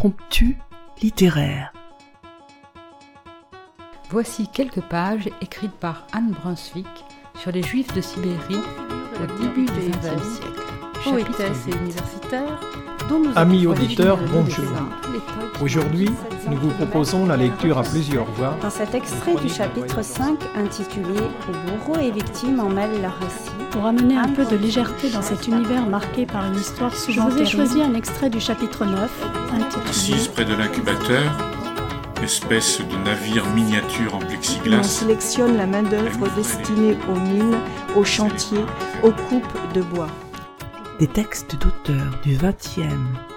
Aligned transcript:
impromptu 0.00 0.56
littéraire. 1.02 1.74
Voici 4.08 4.48
quelques 4.48 4.80
pages 4.80 5.28
écrites 5.42 5.76
par 5.78 6.06
Anne 6.12 6.30
Brunswick 6.30 6.86
sur 7.38 7.52
les 7.52 7.62
Juifs 7.62 7.92
de 7.92 8.00
Sibérie 8.00 8.62
au 9.22 9.42
début 9.42 9.66
du 9.66 9.90
XXe 9.90 10.26
siècle. 10.26 10.62
Poétesse 11.04 11.66
et 11.68 11.76
universitaire, 11.76 12.60
Amis 13.34 13.66
auditeurs, 13.66 14.18
bonjour. 14.32 14.64
Aujourd'hui, 15.60 16.08
nous 16.48 16.56
vous 16.56 16.68
proposons 16.68 17.26
la 17.26 17.36
lecture 17.36 17.78
à 17.78 17.82
plusieurs 17.82 18.24
voix. 18.32 18.56
Dans 18.62 18.70
cet 18.70 18.94
extrait 18.94 19.34
du 19.34 19.48
chapitre 19.48 20.02
5 20.02 20.38
intitulé 20.56 21.18
Où 21.48 21.70
bourreaux 21.70 21.98
et 21.98 22.12
victimes 22.12 22.60
en 22.60 22.68
mêlent 22.68 23.02
leur 23.02 23.18
récit, 23.18 23.50
pour 23.72 23.84
amener 23.84 24.16
un 24.16 24.28
peu 24.28 24.44
de 24.44 24.56
légèreté 24.56 25.10
dans 25.10 25.22
cet 25.22 25.48
univers 25.48 25.86
marqué 25.86 26.24
par 26.24 26.46
une 26.46 26.56
histoire 26.56 26.94
souvent 26.94 27.28
Je 27.30 27.34
vous 27.34 27.42
ai 27.42 27.46
choisi 27.46 27.82
un 27.82 27.94
extrait 27.94 28.30
du 28.30 28.38
chapitre 28.38 28.84
9 28.84 29.10
intitulé 29.54 29.88
Assise 29.88 30.28
près 30.28 30.44
de 30.44 30.54
l'incubateur, 30.54 31.32
espèce 32.22 32.78
de 32.78 33.04
navire 33.04 33.44
miniature 33.54 34.14
en 34.14 34.20
plexiglas. 34.20 34.78
On 34.78 34.82
sélectionne 34.84 35.56
la 35.56 35.66
main-d'œuvre 35.66 36.28
destinée 36.36 36.96
aux 37.08 37.18
mines, 37.18 37.58
aux 37.96 38.04
chantiers, 38.04 38.64
aux 39.02 39.10
coupes 39.10 39.72
de 39.74 39.82
bois. 39.82 40.08
Des 41.00 41.08
textes 41.08 41.56
du 41.86 42.36
XXe 42.36 42.80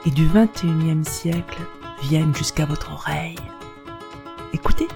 et 0.05 0.11
du 0.11 0.27
XXIe 0.27 1.03
siècle 1.03 1.61
viennent 2.03 2.35
jusqu'à 2.35 2.65
votre 2.65 2.91
oreille. 2.91 3.35
Écoutez. 4.53 4.87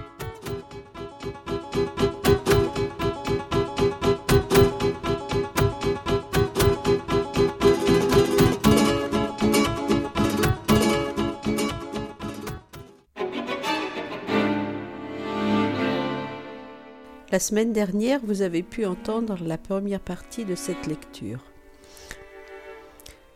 La 17.30 17.38
semaine 17.38 17.72
dernière, 17.72 18.20
vous 18.24 18.42
avez 18.42 18.62
pu 18.62 18.84
entendre 18.86 19.36
la 19.44 19.58
première 19.58 20.00
partie 20.00 20.44
de 20.44 20.54
cette 20.54 20.86
lecture. 20.86 21.40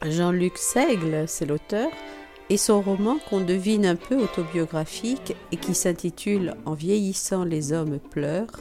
Jean-Luc 0.04 0.58
Seigle, 0.58 1.24
c'est 1.26 1.46
l'auteur, 1.46 1.90
et 2.50 2.56
son 2.56 2.82
roman 2.82 3.18
qu'on 3.28 3.40
devine 3.40 3.86
un 3.86 3.96
peu 3.96 4.16
autobiographique 4.16 5.34
et 5.52 5.56
qui 5.56 5.74
s'intitule 5.74 6.54
En 6.66 6.74
vieillissant 6.74 7.44
les 7.44 7.72
hommes 7.72 7.98
pleurent, 7.98 8.60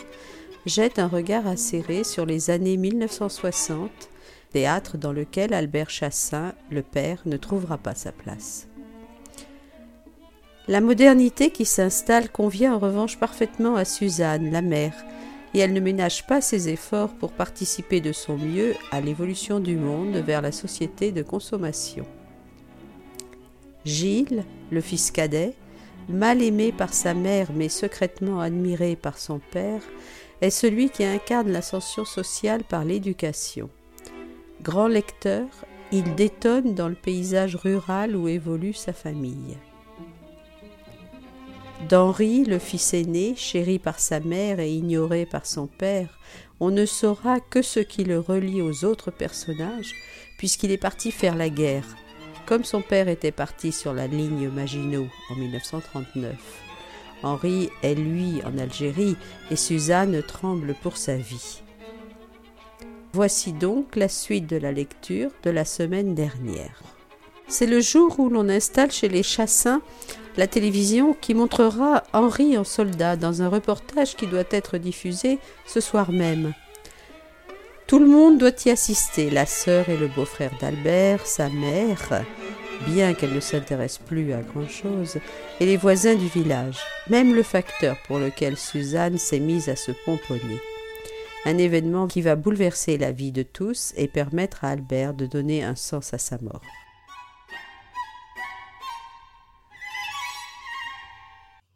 jette 0.65 0.99
un 0.99 1.07
regard 1.07 1.47
acéré 1.47 2.03
sur 2.03 2.25
les 2.25 2.51
années 2.51 2.77
1960, 2.77 3.89
théâtre 4.53 4.97
dans 4.97 5.11
lequel 5.11 5.53
Albert 5.53 5.89
Chassin, 5.89 6.53
le 6.69 6.83
père, 6.83 7.21
ne 7.25 7.37
trouvera 7.37 7.77
pas 7.77 7.95
sa 7.95 8.11
place. 8.11 8.67
La 10.67 10.79
modernité 10.79 11.49
qui 11.49 11.65
s'installe 11.65 12.29
convient 12.29 12.75
en 12.75 12.79
revanche 12.79 13.17
parfaitement 13.17 13.75
à 13.75 13.83
Suzanne, 13.83 14.51
la 14.51 14.61
mère, 14.61 14.93
et 15.53 15.59
elle 15.59 15.73
ne 15.73 15.79
ménage 15.79 16.25
pas 16.27 16.41
ses 16.41 16.69
efforts 16.69 17.13
pour 17.13 17.31
participer 17.33 18.01
de 18.01 18.11
son 18.11 18.37
mieux 18.37 18.73
à 18.91 19.01
l'évolution 19.01 19.59
du 19.59 19.75
monde 19.75 20.15
vers 20.15 20.41
la 20.41 20.51
société 20.51 21.11
de 21.11 21.23
consommation. 21.23 22.05
Gilles, 23.85 24.45
le 24.69 24.81
fils 24.81 25.11
cadet, 25.11 25.53
mal 26.07 26.41
aimé 26.41 26.71
par 26.71 26.93
sa 26.93 27.13
mère 27.13 27.49
mais 27.53 27.69
secrètement 27.69 28.39
admiré 28.39 28.95
par 28.95 29.17
son 29.17 29.39
père, 29.39 29.81
est 30.41 30.49
celui 30.49 30.89
qui 30.89 31.03
incarne 31.03 31.51
l'ascension 31.51 32.05
sociale 32.05 32.63
par 32.63 32.83
l'éducation. 32.83 33.69
Grand 34.61 34.87
lecteur, 34.87 35.47
il 35.91 36.15
détonne 36.15 36.73
dans 36.73 36.87
le 36.87 36.95
paysage 36.95 37.55
rural 37.55 38.15
où 38.15 38.27
évolue 38.27 38.73
sa 38.73 38.93
famille. 38.93 39.57
D'Henri, 41.89 42.45
le 42.45 42.59
fils 42.59 42.93
aîné, 42.93 43.35
chéri 43.35 43.79
par 43.79 43.99
sa 43.99 44.19
mère 44.19 44.59
et 44.59 44.71
ignoré 44.71 45.25
par 45.25 45.45
son 45.45 45.67
père, 45.67 46.19
on 46.59 46.69
ne 46.71 46.85
saura 46.85 47.39
que 47.39 47.61
ce 47.61 47.79
qui 47.79 48.03
le 48.03 48.19
relie 48.19 48.61
aux 48.61 48.85
autres 48.85 49.11
personnages, 49.11 49.93
puisqu'il 50.37 50.71
est 50.71 50.77
parti 50.77 51.11
faire 51.11 51.35
la 51.35 51.49
guerre, 51.49 51.85
comme 52.45 52.63
son 52.63 52.81
père 52.81 53.07
était 53.07 53.31
parti 53.31 53.71
sur 53.71 53.93
la 53.93 54.07
ligne 54.07 54.49
Maginot 54.49 55.07
en 55.29 55.35
1939. 55.35 56.35
Henri 57.23 57.69
est 57.83 57.95
lui 57.95 58.41
en 58.45 58.57
Algérie 58.57 59.15
et 59.49 59.55
Suzanne 59.55 60.23
tremble 60.23 60.75
pour 60.81 60.97
sa 60.97 61.15
vie. 61.15 61.61
Voici 63.13 63.51
donc 63.51 63.95
la 63.95 64.07
suite 64.07 64.47
de 64.47 64.57
la 64.57 64.71
lecture 64.71 65.31
de 65.43 65.49
la 65.49 65.65
semaine 65.65 66.15
dernière. 66.15 66.81
C'est 67.47 67.67
le 67.67 67.81
jour 67.81 68.19
où 68.19 68.29
l'on 68.29 68.47
installe 68.47 68.91
chez 68.91 69.09
les 69.09 69.23
Chassins 69.23 69.81
la 70.37 70.47
télévision 70.47 71.13
qui 71.13 71.33
montrera 71.33 72.03
Henri 72.13 72.57
en 72.57 72.63
soldat 72.63 73.15
dans 73.15 73.41
un 73.41 73.49
reportage 73.49 74.15
qui 74.15 74.27
doit 74.27 74.43
être 74.51 74.77
diffusé 74.77 75.39
ce 75.65 75.79
soir 75.79 76.11
même. 76.11 76.53
Tout 77.87 77.99
le 77.99 78.07
monde 78.07 78.37
doit 78.37 78.51
y 78.65 78.69
assister, 78.69 79.29
la 79.29 79.45
sœur 79.45 79.89
et 79.89 79.97
le 79.97 80.07
beau-frère 80.07 80.51
d'Albert, 80.61 81.25
sa 81.25 81.49
mère, 81.49 82.23
bien 82.87 83.13
qu'elle 83.13 83.33
ne 83.33 83.41
s'intéresse 83.41 83.97
plus 83.97 84.31
à 84.31 84.41
grand-chose, 84.41 85.17
et 85.59 85.65
les 85.65 85.75
voisins 85.75 86.15
du 86.15 86.27
village, 86.27 86.79
même 87.09 87.35
le 87.35 87.43
facteur 87.43 87.97
pour 88.07 88.17
lequel 88.17 88.55
Suzanne 88.55 89.17
s'est 89.17 89.41
mise 89.41 89.67
à 89.67 89.75
se 89.75 89.91
pomponner. 90.05 90.61
Un 91.43 91.57
événement 91.57 92.07
qui 92.07 92.21
va 92.21 92.35
bouleverser 92.35 92.97
la 92.97 93.11
vie 93.11 93.31
de 93.31 93.43
tous 93.43 93.93
et 93.97 94.07
permettre 94.07 94.63
à 94.63 94.69
Albert 94.69 95.13
de 95.13 95.25
donner 95.25 95.63
un 95.63 95.75
sens 95.75 96.13
à 96.13 96.17
sa 96.17 96.37
mort. 96.37 96.61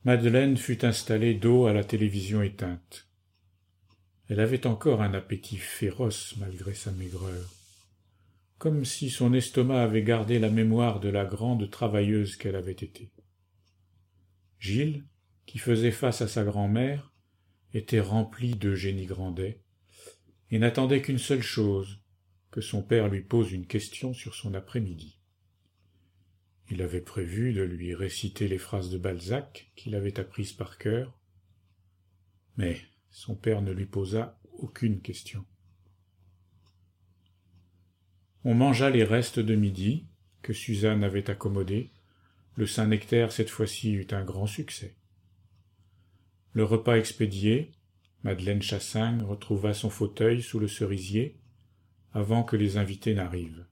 Madeleine 0.05 0.55
fut 0.55 0.85
installée 0.85 1.33
dos 1.33 1.66
à 1.66 1.73
la 1.73 1.83
télévision 1.83 2.43
éteinte. 2.43 3.09
Elle 4.29 4.39
avait 4.39 4.67
encore 4.67 5.01
un 5.01 5.16
appétit 5.16 5.57
féroce 5.57 6.35
malgré 6.38 6.75
sa 6.75 6.91
maigreur, 6.91 7.51
comme 8.59 8.85
si 8.85 9.09
son 9.09 9.33
estomac 9.33 9.81
avait 9.81 10.03
gardé 10.03 10.38
la 10.38 10.51
mémoire 10.51 10.99
de 10.99 11.09
la 11.09 11.25
grande 11.25 11.71
travailleuse 11.71 12.35
qu'elle 12.35 12.55
avait 12.55 12.71
été. 12.71 13.11
Gilles, 14.59 15.07
qui 15.47 15.57
faisait 15.57 15.89
face 15.89 16.22
à 16.22 16.27
sa 16.27 16.43
grand-mère, 16.43 17.11
était 17.73 17.99
rempli 17.99 18.53
de 18.53 18.75
génie 18.75 19.07
Grandet, 19.07 19.63
et 20.51 20.59
n'attendait 20.59 21.01
qu'une 21.01 21.17
seule 21.17 21.41
chose, 21.41 21.99
que 22.51 22.61
son 22.61 22.83
père 22.83 23.07
lui 23.07 23.22
pose 23.22 23.51
une 23.51 23.66
question 23.66 24.13
sur 24.13 24.35
son 24.35 24.53
après-midi. 24.53 25.14
Il 26.69 26.81
avait 26.81 27.01
prévu 27.01 27.53
de 27.53 27.61
lui 27.61 27.93
réciter 27.93 28.47
les 28.47 28.57
phrases 28.57 28.89
de 28.89 28.97
Balzac 28.97 29.71
qu'il 29.75 29.95
avait 29.95 30.19
apprises 30.19 30.53
par 30.53 30.77
cœur, 30.77 31.19
mais 32.57 32.81
son 33.11 33.35
père 33.35 33.61
ne 33.61 33.71
lui 33.71 33.85
posa 33.85 34.39
aucune 34.57 35.01
question. 35.01 35.45
On 38.43 38.53
mangea 38.53 38.89
les 38.89 39.03
restes 39.03 39.39
de 39.39 39.55
midi, 39.55 40.07
que 40.41 40.53
Suzanne 40.53 41.03
avait 41.03 41.29
accommodés. 41.29 41.91
Le 42.55 42.67
Saint-Nectaire 42.67 43.31
cette 43.31 43.49
fois-ci 43.49 43.93
eut 43.93 44.07
un 44.11 44.23
grand 44.23 44.45
succès. 44.45 44.95
Le 46.53 46.63
repas 46.63 46.97
expédié, 46.97 47.71
Madeleine 48.23 48.61
Chassin 48.61 49.23
retrouva 49.23 49.73
son 49.73 49.89
fauteuil 49.89 50.41
sous 50.41 50.59
le 50.59 50.67
cerisier 50.67 51.37
avant 52.13 52.43
que 52.43 52.55
les 52.55 52.77
invités 52.77 53.13
n'arrivent. 53.13 53.65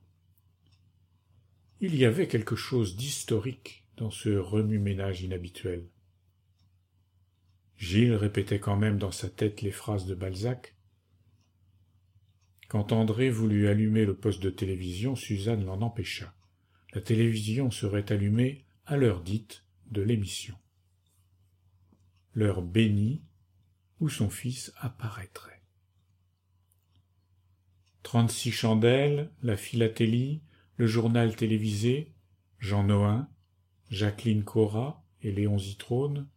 Il 1.86 1.98
y 1.98 2.06
avait 2.06 2.30
quelque 2.30 2.56
chose 2.56 2.96
d'historique 2.96 3.86
dans 3.98 4.10
ce 4.10 4.30
remue-ménage 4.30 5.22
inhabituel. 5.22 5.90
Gilles 7.76 8.16
répétait 8.16 8.62
quand 8.62 8.78
même 8.78 8.98
dans 8.98 9.12
sa 9.12 9.30
tête 9.30 9.62
les 9.62 9.74
phrases 9.74 10.06
de 10.06 10.16
Balzac. 10.16 10.78
Quand 12.70 12.94
André 12.94 13.30
voulut 13.30 13.68
allumer 13.68 14.06
le 14.06 14.16
poste 14.16 14.42
de 14.42 14.50
télévision, 14.50 15.18
Suzanne 15.18 15.66
l'en 15.66 15.82
empêcha. 15.82 16.34
La 16.94 17.02
télévision 17.02 17.70
serait 17.70 18.14
allumée 18.14 18.64
à 18.86 18.96
l'heure 18.96 19.22
dite 19.22 19.66
de 19.92 20.02
l'émission. 20.02 20.56
L'heure 22.34 22.62
bénie 22.62 23.26
où 24.00 24.08
son 24.08 24.30
fils 24.30 24.72
apparaîtrait. 24.78 25.62
Trente-six 28.04 28.54
chandelles, 28.54 29.30
la 29.42 29.58
philatélie, 29.58 30.44
le 30.78 30.88
journal 30.88 31.36
télévisé, 31.36 32.14
Jean 32.60 32.84
Nohain, 32.84 33.30
Jacqueline 33.90 34.44
Cora 34.44 35.04
et 35.22 35.32
Léon 35.32 35.60
Zitrone 35.60 36.28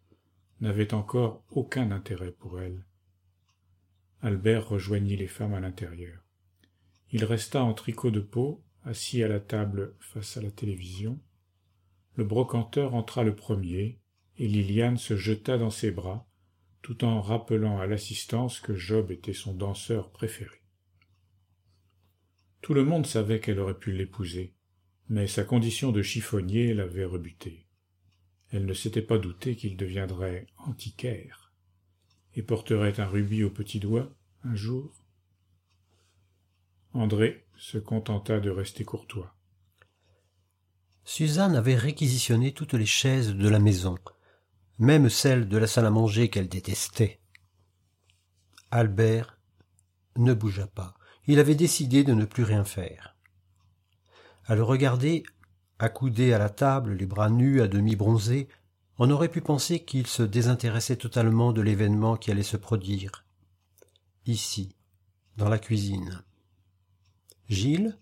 n'avaient 0.61 0.95
encore 0.95 1.45
aucun 1.51 1.91
intérêt 1.91 2.33
pour 2.33 2.61
elle. 2.61 2.85
Albert 4.21 4.69
rejoignit 4.69 5.17
les 5.17 5.27
femmes 5.27 5.55
à 5.55 5.61
l'intérieur. 5.61 6.21
Il 7.13 7.25
resta 7.25 7.63
en 7.63 7.73
tricot 7.73 8.11
de 8.11 8.21
peau, 8.21 8.63
assis 8.85 9.23
à 9.23 9.29
la 9.29 9.41
table 9.41 9.95
face 10.01 10.37
à 10.37 10.43
la 10.43 10.51
télévision. 10.51 11.19
Le 12.15 12.25
brocanteur 12.25 12.95
entra 12.95 13.25
le 13.25 13.35
premier, 13.35 14.01
et 14.39 14.49
Liliane 14.49 14.99
se 14.99 15.17
jeta 15.17 15.59
dans 15.59 15.71
ses 15.71 15.91
bras, 15.91 16.27
tout 16.83 17.05
en 17.05 17.21
rappelant 17.21 17.79
à 17.79 17.87
l'assistance 17.87 18.61
que 18.61 18.75
Job 18.75 19.11
était 19.11 19.33
son 19.33 19.55
danseur 19.55 20.11
préféré. 20.11 20.56
Tout 22.67 22.75
le 22.75 22.85
monde 22.85 23.07
savait 23.07 23.39
qu'elle 23.39 23.61
aurait 23.61 23.79
pu 23.79 23.93
l'épouser, 23.93 24.53
mais 25.09 25.29
sa 25.29 25.45
condition 25.45 25.93
de 25.93 26.03
chiffonnier 26.03 26.75
l'avait 26.75 27.05
rebuté. 27.05 27.69
Elle 28.51 28.67
ne 28.67 28.75
s'était 28.75 29.03
pas 29.03 29.19
doutée 29.19 29.55
qu'il 29.55 29.77
deviendrait 29.77 30.49
antiquaire 30.57 31.55
et 32.35 32.43
porterait 32.43 32.99
un 32.99 33.07
rubis 33.07 33.45
au 33.45 33.51
petit 33.51 33.79
doigt 33.79 34.13
un 34.43 34.57
jour. 34.57 35.05
André 36.93 37.47
se 37.57 37.79
contenta 37.79 38.41
de 38.41 38.51
rester 38.51 38.85
courtois. 38.85 39.33
Suzanne 41.05 41.55
avait 41.55 41.77
réquisitionné 41.77 42.51
toutes 42.51 42.75
les 42.75 42.85
chaises 42.85 43.33
de 43.33 43.49
la 43.49 43.61
maison, 43.61 43.97
même 44.81 45.09
celles 45.09 45.47
de 45.47 45.57
la 45.57 45.69
salle 45.69 45.87
à 45.87 45.91
manger 45.93 46.31
qu'elle 46.31 46.49
détestait. 46.49 47.21
Albert 48.73 49.39
ne 50.17 50.35
bougea 50.35 50.67
pas. 50.67 50.97
Il 51.27 51.39
avait 51.39 51.55
décidé 51.55 52.05
de 52.05 52.15
ne 52.15 52.25
plus 52.25 52.45
rien 52.45 52.65
faire. 52.65 53.17
À 54.47 54.55
le 54.55 54.63
regarder, 54.63 55.25
accoudé 55.79 56.33
à 56.33 56.39
la 56.39 56.51
table, 56.51 56.95
les 56.95 57.07
bras 57.07 57.31
nus, 57.31 57.61
à 57.61 57.69
demi 57.69 57.97
bronzés, 57.97 58.49
on 58.99 59.11
aurait 59.11 59.29
pu 59.29 59.41
penser 59.41 59.85
qu'il 59.85 60.07
se 60.07 60.23
désintéressait 60.23 60.97
totalement 60.97 61.53
de 61.53 61.61
l'événement 61.61 62.17
qui 62.17 62.31
allait 62.31 62.43
se 62.43 62.57
produire. 62.57 63.25
Ici, 64.25 64.75
dans 65.37 65.49
la 65.49 65.59
cuisine. 65.59 66.23
Gilles, 67.49 67.99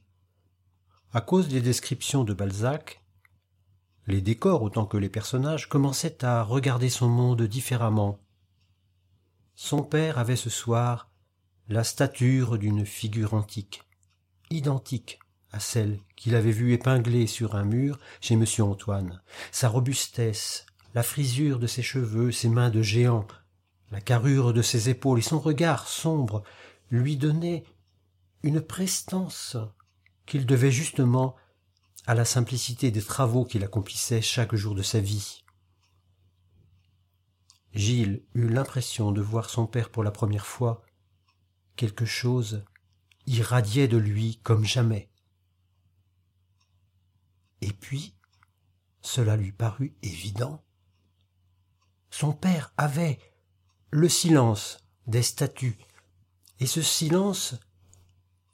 à 1.13 1.21
cause 1.21 1.49
des 1.49 1.61
descriptions 1.61 2.25
de 2.25 2.35
Balzac, 2.35 3.03
les 4.07 4.21
décors 4.21 4.63
autant 4.63 4.87
que 4.87 4.97
les 4.97 5.09
personnages 5.09 5.69
commençaient 5.69 6.25
à 6.25 6.43
regarder 6.43 6.91
son 6.91 7.09
monde 7.09 7.43
différemment. 7.43 8.19
Son 9.55 9.83
père 9.83 10.19
avait 10.19 10.37
ce 10.37 10.51
soir 10.51 11.11
la 11.69 11.85
stature 11.85 12.59
d'une 12.59 12.85
figure 12.85 13.35
antique, 13.35 13.83
identique 14.51 15.19
à 15.53 15.61
celle 15.61 15.99
qu'il 16.17 16.35
avait 16.35 16.51
vue 16.51 16.73
épinglée 16.73 17.27
sur 17.27 17.55
un 17.55 17.65
mur 17.65 17.99
chez 18.21 18.35
M. 18.35 18.45
Antoine, 18.59 19.23
sa 19.53 19.69
robustesse, 19.69 20.67
la 20.95 21.03
frisure 21.03 21.59
de 21.59 21.67
ses 21.67 21.83
cheveux, 21.83 22.33
ses 22.33 22.49
mains 22.49 22.71
de 22.71 22.83
géant, 22.83 23.27
la 23.91 24.01
carrure 24.01 24.53
de 24.53 24.63
ses 24.63 24.89
épaules 24.89 25.21
et 25.21 25.23
son 25.23 25.39
regard 25.39 25.89
sombre 25.89 26.43
lui 26.91 27.17
donnaient 27.17 27.65
une 28.43 28.61
prestance 28.61 29.57
qu'il 30.27 30.47
devait 30.47 30.71
justement 30.71 31.37
à 32.07 32.15
la 32.15 32.25
simplicité 32.25 32.91
des 32.91 33.03
travaux 33.03 33.45
qu'il 33.45 33.65
accomplissait 33.65 34.21
chaque 34.21 34.55
jour 34.55 34.75
de 34.75 34.83
sa 34.83 35.01
vie. 35.01 35.45
Gilles 37.73 38.23
eut 38.35 38.49
l'impression 38.49 39.11
de 39.11 39.21
voir 39.21 39.51
son 39.51 39.67
père 39.67 39.91
pour 39.91 40.05
la 40.05 40.11
première 40.11 40.47
fois. 40.47 40.84
Quelque 41.77 42.05
chose 42.05 42.65
irradiait 43.27 43.89
de 43.89 43.97
lui 43.97 44.39
comme 44.43 44.65
jamais. 44.65 45.09
Et 47.61 47.73
puis, 47.73 48.15
cela 49.01 49.37
lui 49.37 49.53
parut 49.53 49.95
évident. 50.03 50.63
Son 52.11 52.33
père 52.33 52.73
avait 52.77 53.19
le 53.91 54.09
silence 54.09 54.79
des 55.07 55.23
statues, 55.23 55.79
et 56.61 56.67
ce 56.67 56.83
silence 56.83 57.55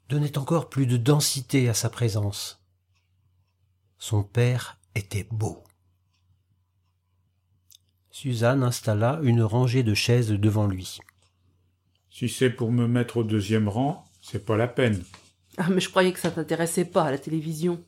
donnait 0.09 0.37
encore 0.37 0.69
plus 0.69 0.85
de 0.85 0.97
densité 0.97 1.69
à 1.69 1.73
sa 1.73 1.89
présence. 1.89 2.63
Son 3.97 4.23
père 4.23 4.79
était 4.95 5.27
beau. 5.31 5.63
Suzanne 8.09 8.63
installa 8.63 9.19
une 9.23 9.41
rangée 9.41 9.83
de 9.83 9.93
chaises 9.93 10.31
devant 10.31 10.67
lui. 10.67 10.99
Si 12.11 12.27
c'est 12.27 12.49
pour 12.49 12.73
me 12.73 12.87
mettre 12.87 13.17
au 13.17 13.23
deuxième 13.23 13.69
rang, 13.69 14.05
c'est 14.21 14.45
pas 14.45 14.57
la 14.57 14.67
peine. 14.67 15.01
Ah, 15.57 15.69
mais 15.69 15.79
je 15.79 15.89
croyais 15.89 16.11
que 16.11 16.19
ça 16.19 16.29
t'intéressait 16.29 16.85
pas 16.85 17.03
à 17.03 17.11
la 17.11 17.17
télévision. 17.17 17.81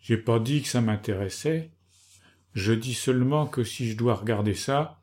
J'ai 0.00 0.16
pas 0.16 0.38
dit 0.40 0.62
que 0.62 0.68
ça 0.68 0.80
m'intéressait. 0.80 1.70
Je 2.54 2.72
dis 2.72 2.94
seulement 2.94 3.46
que 3.46 3.64
si 3.64 3.90
je 3.90 3.96
dois 3.96 4.14
regarder 4.14 4.54
ça, 4.54 5.02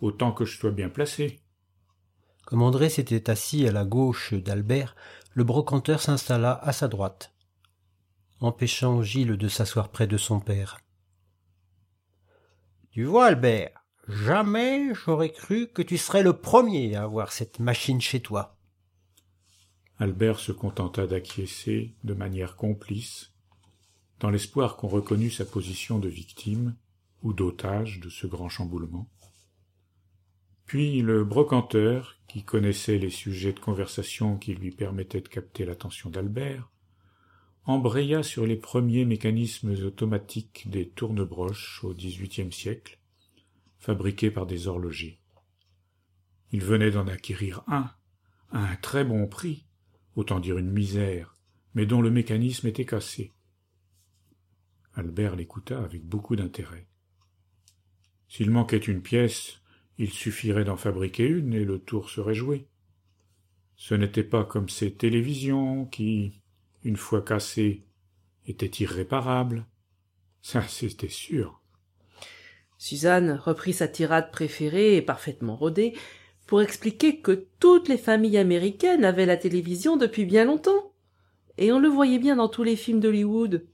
autant 0.00 0.32
que 0.32 0.44
je 0.44 0.58
sois 0.58 0.72
bien 0.72 0.88
placé. 0.88 1.38
Comme 2.44 2.62
André 2.62 2.88
s'était 2.90 3.30
assis 3.30 3.66
à 3.66 3.72
la 3.72 3.84
gauche 3.84 4.34
d'Albert, 4.34 4.96
le 5.32 5.44
brocanteur 5.44 6.00
s'installa 6.00 6.52
à 6.62 6.72
sa 6.72 6.88
droite, 6.88 7.32
empêchant 8.40 9.02
Gilles 9.02 9.36
de 9.36 9.48
s'asseoir 9.48 9.88
près 9.88 10.08
de 10.08 10.16
son 10.16 10.40
père. 10.40 10.78
Tu 12.90 13.04
vois, 13.04 13.26
Albert, 13.26 13.83
jamais 14.08 14.94
j'aurais 14.94 15.32
cru 15.32 15.68
que 15.68 15.82
tu 15.82 15.98
serais 15.98 16.22
le 16.22 16.34
premier 16.34 16.94
à 16.94 17.04
avoir 17.04 17.32
cette 17.32 17.58
machine 17.58 18.00
chez 18.00 18.20
toi. 18.20 18.56
Albert 19.98 20.40
se 20.40 20.52
contenta 20.52 21.06
d'acquiescer 21.06 21.94
de 22.02 22.14
manière 22.14 22.56
complice, 22.56 23.32
dans 24.20 24.30
l'espoir 24.30 24.76
qu'on 24.76 24.88
reconnût 24.88 25.30
sa 25.30 25.44
position 25.44 25.98
de 25.98 26.08
victime 26.08 26.76
ou 27.22 27.32
d'otage 27.32 28.00
de 28.00 28.08
ce 28.08 28.26
grand 28.26 28.48
chamboulement. 28.48 29.08
Puis 30.66 31.02
le 31.02 31.24
brocanteur, 31.24 32.16
qui 32.26 32.42
connaissait 32.42 32.98
les 32.98 33.10
sujets 33.10 33.52
de 33.52 33.60
conversation 33.60 34.36
qui 34.36 34.54
lui 34.54 34.70
permettaient 34.70 35.20
de 35.20 35.28
capter 35.28 35.64
l'attention 35.64 36.10
d'Albert, 36.10 36.70
embraya 37.64 38.22
sur 38.22 38.46
les 38.46 38.56
premiers 38.56 39.04
mécanismes 39.04 39.74
automatiques 39.84 40.68
des 40.68 40.88
tournebroches 40.88 41.84
au 41.84 41.94
XVIIIe 41.94 42.52
siècle, 42.52 42.98
fabriqués 43.84 44.30
par 44.30 44.46
des 44.46 44.66
horlogers. 44.66 45.20
Il 46.52 46.64
venait 46.64 46.90
d'en 46.90 47.06
acquérir 47.06 47.62
un, 47.66 47.90
à 48.50 48.70
un 48.70 48.76
très 48.76 49.04
bon 49.04 49.26
prix, 49.26 49.66
autant 50.16 50.40
dire 50.40 50.56
une 50.56 50.70
misère, 50.70 51.36
mais 51.74 51.84
dont 51.84 52.00
le 52.00 52.10
mécanisme 52.10 52.66
était 52.66 52.86
cassé. 52.86 53.32
Albert 54.94 55.36
l'écouta 55.36 55.82
avec 55.82 56.02
beaucoup 56.02 56.34
d'intérêt. 56.34 56.88
S'il 58.28 58.50
manquait 58.50 58.78
une 58.78 59.02
pièce, 59.02 59.60
il 59.98 60.10
suffirait 60.10 60.64
d'en 60.64 60.76
fabriquer 60.76 61.26
une 61.26 61.52
et 61.52 61.64
le 61.64 61.78
tour 61.78 62.08
serait 62.08 62.34
joué. 62.34 62.66
Ce 63.76 63.94
n'était 63.94 64.24
pas 64.24 64.46
comme 64.46 64.70
ces 64.70 64.94
télévisions 64.94 65.84
qui, 65.84 66.40
une 66.84 66.96
fois 66.96 67.20
cassées, 67.20 67.84
étaient 68.46 68.82
irréparables. 68.82 69.66
Ça, 70.40 70.62
c'était 70.62 71.08
sûr. 71.08 71.60
Suzanne 72.84 73.40
reprit 73.42 73.72
sa 73.72 73.88
tirade 73.88 74.30
préférée 74.30 74.96
et 74.96 75.00
parfaitement 75.00 75.56
rodée 75.56 75.96
pour 76.46 76.60
expliquer 76.60 77.18
que 77.18 77.46
toutes 77.58 77.88
les 77.88 77.96
familles 77.96 78.36
américaines 78.36 79.06
avaient 79.06 79.24
la 79.24 79.38
télévision 79.38 79.96
depuis 79.96 80.26
bien 80.26 80.44
longtemps. 80.44 80.92
Et 81.56 81.72
on 81.72 81.78
le 81.78 81.88
voyait 81.88 82.18
bien 82.18 82.36
dans 82.36 82.50
tous 82.50 82.62
les 82.62 82.76
films 82.76 83.00
d'Hollywood, 83.00 83.66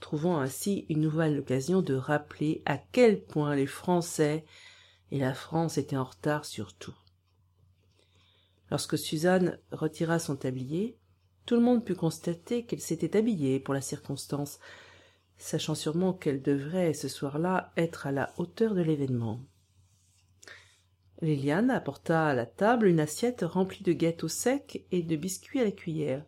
trouvant 0.00 0.40
ainsi 0.40 0.86
une 0.88 1.02
nouvelle 1.02 1.38
occasion 1.38 1.82
de 1.82 1.94
rappeler 1.94 2.62
à 2.66 2.78
quel 2.78 3.22
point 3.22 3.54
les 3.54 3.68
Français 3.68 4.44
et 5.12 5.20
la 5.20 5.34
France 5.34 5.78
était 5.78 5.96
en 5.96 6.02
retard 6.02 6.44
sur 6.44 6.74
tout. 6.74 6.96
Lorsque 8.72 8.98
Suzanne 8.98 9.60
retira 9.70 10.18
son 10.18 10.34
tablier, 10.34 10.98
tout 11.46 11.54
le 11.54 11.62
monde 11.62 11.84
put 11.84 11.94
constater 11.94 12.64
qu'elle 12.64 12.80
s'était 12.80 13.16
habillée 13.16 13.60
pour 13.60 13.72
la 13.72 13.80
circonstance, 13.80 14.58
sachant 15.42 15.74
sûrement 15.74 16.12
qu'elle 16.12 16.40
devrait 16.40 16.94
ce 16.94 17.08
soir-là 17.08 17.72
être 17.76 18.06
à 18.06 18.12
la 18.12 18.32
hauteur 18.36 18.74
de 18.74 18.80
l'événement. 18.80 19.40
Liliane 21.20 21.70
apporta 21.70 22.28
à 22.28 22.34
la 22.34 22.46
table 22.46 22.86
une 22.86 23.00
assiette 23.00 23.42
remplie 23.42 23.82
de 23.82 23.92
gâteaux 23.92 24.28
secs 24.28 24.86
et 24.92 25.02
de 25.02 25.16
biscuits 25.16 25.60
à 25.60 25.64
la 25.64 25.72
cuillère, 25.72 26.24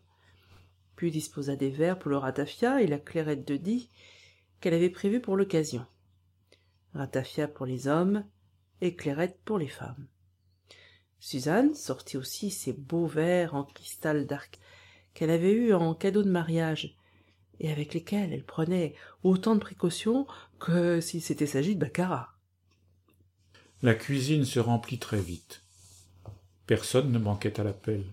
puis 0.96 1.12
disposa 1.12 1.54
des 1.54 1.70
verres 1.70 1.98
pour 1.98 2.10
le 2.10 2.16
ratafia 2.16 2.82
et 2.82 2.88
la 2.88 2.98
clairette 2.98 3.46
de 3.46 3.56
Die 3.56 3.88
qu'elle 4.60 4.74
avait 4.74 4.90
prévue 4.90 5.20
pour 5.20 5.36
l'occasion. 5.36 5.86
Ratafia 6.92 7.46
pour 7.46 7.66
les 7.66 7.86
hommes 7.86 8.24
et 8.80 8.96
clairette 8.96 9.38
pour 9.44 9.58
les 9.58 9.68
femmes. 9.68 10.08
Suzanne 11.20 11.74
sortit 11.74 12.16
aussi 12.16 12.50
ses 12.50 12.72
beaux 12.72 13.06
verres 13.06 13.54
en 13.54 13.62
cristal 13.62 14.26
d'arc 14.26 14.58
qu'elle 15.14 15.30
avait 15.30 15.52
eus 15.52 15.72
en 15.72 15.94
cadeau 15.94 16.24
de 16.24 16.30
mariage, 16.30 16.96
et 17.60 17.70
avec 17.70 17.94
lesquels 17.94 18.32
elle 18.32 18.44
prenait 18.44 18.94
autant 19.22 19.54
de 19.54 19.60
précautions 19.60 20.26
que 20.58 21.00
s'il 21.00 21.22
s'était 21.22 21.46
s'agit 21.46 21.74
de 21.74 21.80
baccarat. 21.80 22.34
La 23.82 23.94
cuisine 23.94 24.44
se 24.44 24.60
remplit 24.60 24.98
très 24.98 25.20
vite. 25.20 25.62
Personne 26.66 27.12
ne 27.12 27.18
manquait 27.18 27.60
à 27.60 27.64
l'appel. 27.64 28.04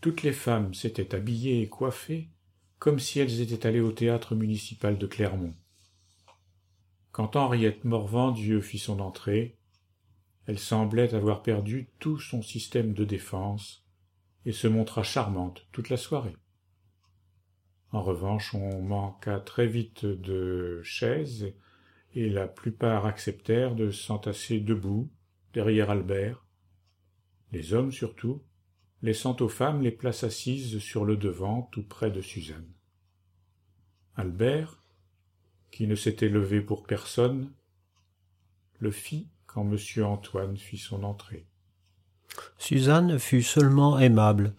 Toutes 0.00 0.22
les 0.22 0.32
femmes 0.32 0.74
s'étaient 0.74 1.14
habillées 1.14 1.62
et 1.62 1.68
coiffées 1.68 2.28
comme 2.78 2.98
si 2.98 3.18
elles 3.18 3.40
étaient 3.40 3.66
allées 3.66 3.80
au 3.80 3.92
théâtre 3.92 4.34
municipal 4.34 4.98
de 4.98 5.06
Clermont. 5.06 5.54
Quand 7.10 7.34
Henriette 7.34 7.84
Morvan-Dieu 7.84 8.60
fit 8.60 8.78
son 8.78 9.00
entrée, 9.00 9.58
elle 10.46 10.58
semblait 10.58 11.14
avoir 11.14 11.42
perdu 11.42 11.88
tout 11.98 12.20
son 12.20 12.42
système 12.42 12.92
de 12.92 13.04
défense 13.04 13.84
et 14.44 14.52
se 14.52 14.68
montra 14.68 15.02
charmante 15.02 15.66
toute 15.72 15.88
la 15.88 15.96
soirée. 15.96 16.36
En 17.92 18.02
revanche, 18.02 18.54
on 18.54 18.82
manqua 18.82 19.40
très 19.40 19.66
vite 19.66 20.04
de 20.04 20.80
chaises 20.82 21.52
et 22.14 22.28
la 22.28 22.48
plupart 22.48 23.06
acceptèrent 23.06 23.74
de 23.74 23.90
s'entasser 23.90 24.60
debout 24.60 25.10
derrière 25.52 25.90
Albert, 25.90 26.44
les 27.52 27.74
hommes 27.74 27.92
surtout, 27.92 28.42
laissant 29.02 29.36
aux 29.40 29.48
femmes 29.48 29.82
les 29.82 29.90
places 29.90 30.24
assises 30.24 30.78
sur 30.78 31.04
le 31.04 31.16
devant 31.16 31.62
tout 31.72 31.82
près 31.84 32.10
de 32.10 32.20
Suzanne. 32.20 32.68
Albert, 34.16 34.82
qui 35.70 35.86
ne 35.86 35.94
s'était 35.94 36.28
levé 36.28 36.60
pour 36.60 36.84
personne, 36.84 37.52
le 38.78 38.90
fit 38.90 39.28
quand 39.46 39.70
M. 39.70 40.04
Antoine 40.04 40.56
fit 40.56 40.78
son 40.78 41.02
entrée. 41.04 41.46
Suzanne 42.58 43.18
fut 43.18 43.42
seulement 43.42 43.98
aimable. 43.98 44.54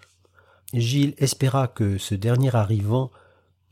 Gilles 0.74 1.16
espéra 1.18 1.68
que 1.68 1.98
ce 1.98 2.16
dernier 2.16 2.54
arrivant 2.56 3.12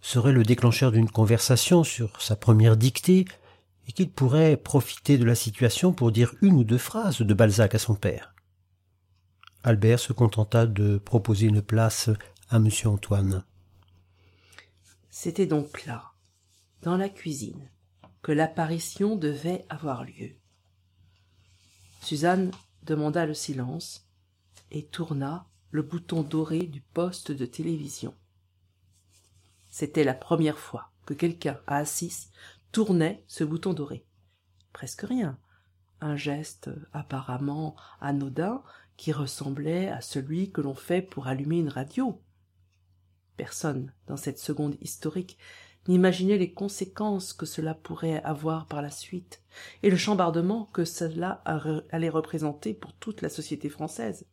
serait 0.02 0.32
le 0.32 0.44
déclencheur 0.44 0.92
d'une 0.92 1.10
conversation 1.10 1.84
sur 1.84 2.22
sa 2.22 2.36
première 2.36 2.78
dictée 2.78 3.26
et 3.88 3.92
qu'il 3.92 4.10
pourrait 4.10 4.58
profiter 4.58 5.18
de 5.18 5.26
la 5.26 5.36
situation 5.36 5.94
pour 5.94 6.12
dire 6.12 6.34
une 6.42 6.56
ou 6.56 6.64
deux 6.64 6.78
phrases 6.78 7.22
de 7.22 7.34
Balzac 7.34 7.76
à 7.76 7.80
son 7.80 7.96
père. 7.96 8.34
Albert 9.64 10.00
se 10.00 10.14
contenta 10.14 10.68
de 10.68 10.98
proposer 10.98 11.48
une 11.48 11.62
place 11.62 12.10
à 12.50 12.58
M. 12.58 12.70
Antoine. 12.86 13.44
C'était 15.10 15.48
donc 15.48 15.86
là, 15.86 16.12
dans 16.84 16.98
la 16.98 17.10
cuisine, 17.10 17.70
que 18.22 18.32
l'apparition 18.32 19.16
devait 19.16 19.66
avoir 19.70 20.04
lieu. 20.04 20.32
Suzanne 22.02 22.52
demanda 22.84 23.26
le 23.26 23.34
silence 23.34 24.08
et 24.72 24.86
tourna 24.86 25.48
le 25.72 25.82
bouton 25.82 26.24
doré 26.24 26.60
du 26.60 26.82
poste 26.82 27.32
de 27.32 27.46
télévision. 27.46 28.14
C'était 29.70 30.04
la 30.04 30.14
première 30.14 30.58
fois 30.58 30.92
que 31.06 31.14
quelqu'un 31.14 31.60
à 31.68 31.78
Assis 31.78 32.30
tournait 32.72 33.24
ce 33.28 33.44
bouton 33.44 33.74
doré. 33.74 34.06
Presque 34.74 35.02
rien. 35.02 35.38
Un 36.02 36.16
geste 36.16 36.70
apparemment 36.94 37.76
anodin 38.00 38.64
qui 38.98 39.12
ressemblait 39.12 39.90
à 39.90 40.02
celui 40.02 40.52
que 40.52 40.62
l'on 40.62 40.76
fait 40.76 41.02
pour 41.02 41.28
allumer 41.28 41.60
une 41.60 41.70
radio. 41.70 42.22
Personne, 43.38 43.92
dans 44.08 44.18
cette 44.18 44.40
seconde 44.40 44.78
historique, 44.82 45.38
n'imaginait 45.88 46.38
les 46.38 46.54
conséquences 46.54 47.34
que 47.34 47.46
cela 47.46 47.74
pourrait 47.74 48.22
avoir 48.24 48.66
par 48.66 48.82
la 48.82 48.90
suite, 48.90 49.42
et 49.84 49.90
le 49.90 49.98
chambardement 49.98 50.66
que 50.74 50.86
cela 50.86 51.44
allait 51.92 52.10
représenter 52.10 52.74
pour 52.74 52.94
toute 52.94 53.22
la 53.22 53.30
société 53.30 53.70
française. 53.70 54.26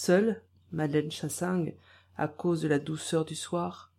Seule, 0.00 0.40
Madeleine 0.70 1.10
Chassang, 1.10 1.72
à 2.16 2.28
cause 2.28 2.62
de 2.62 2.68
la 2.68 2.78
douceur 2.78 3.24
du 3.24 3.34
soir, 3.34 3.92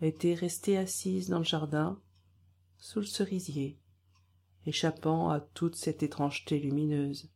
était 0.00 0.32
restée 0.32 0.78
assise 0.78 1.28
dans 1.28 1.38
le 1.38 1.44
jardin, 1.44 2.00
sous 2.78 3.00
le 3.00 3.04
cerisier, 3.04 3.76
échappant 4.64 5.30
à 5.30 5.40
toute 5.40 5.74
cette 5.74 6.04
étrangeté 6.04 6.60
lumineuse. 6.60 7.32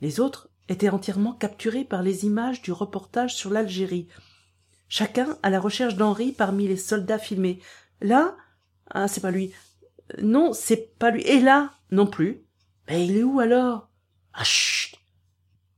Les 0.00 0.18
autres 0.18 0.48
étaient 0.70 0.88
entièrement 0.88 1.34
capturés 1.34 1.84
par 1.84 2.02
les 2.02 2.24
images 2.24 2.62
du 2.62 2.72
reportage 2.72 3.36
sur 3.36 3.50
l'Algérie, 3.50 4.08
chacun 4.88 5.36
à 5.42 5.50
la 5.50 5.60
recherche 5.60 5.96
d'Henri 5.96 6.32
parmi 6.32 6.66
les 6.68 6.78
soldats 6.78 7.18
filmés. 7.18 7.60
Là, 8.00 8.34
ah, 8.86 9.08
c'est 9.08 9.20
pas 9.20 9.30
lui. 9.30 9.52
Non, 10.22 10.54
c'est 10.54 10.96
pas 10.98 11.10
lui. 11.10 11.20
Et 11.24 11.40
là, 11.40 11.74
non 11.90 12.06
plus. 12.06 12.46
Mais 12.88 13.06
il 13.06 13.18
est 13.18 13.24
où 13.24 13.40
alors? 13.40 13.90
Ah, 14.32 14.42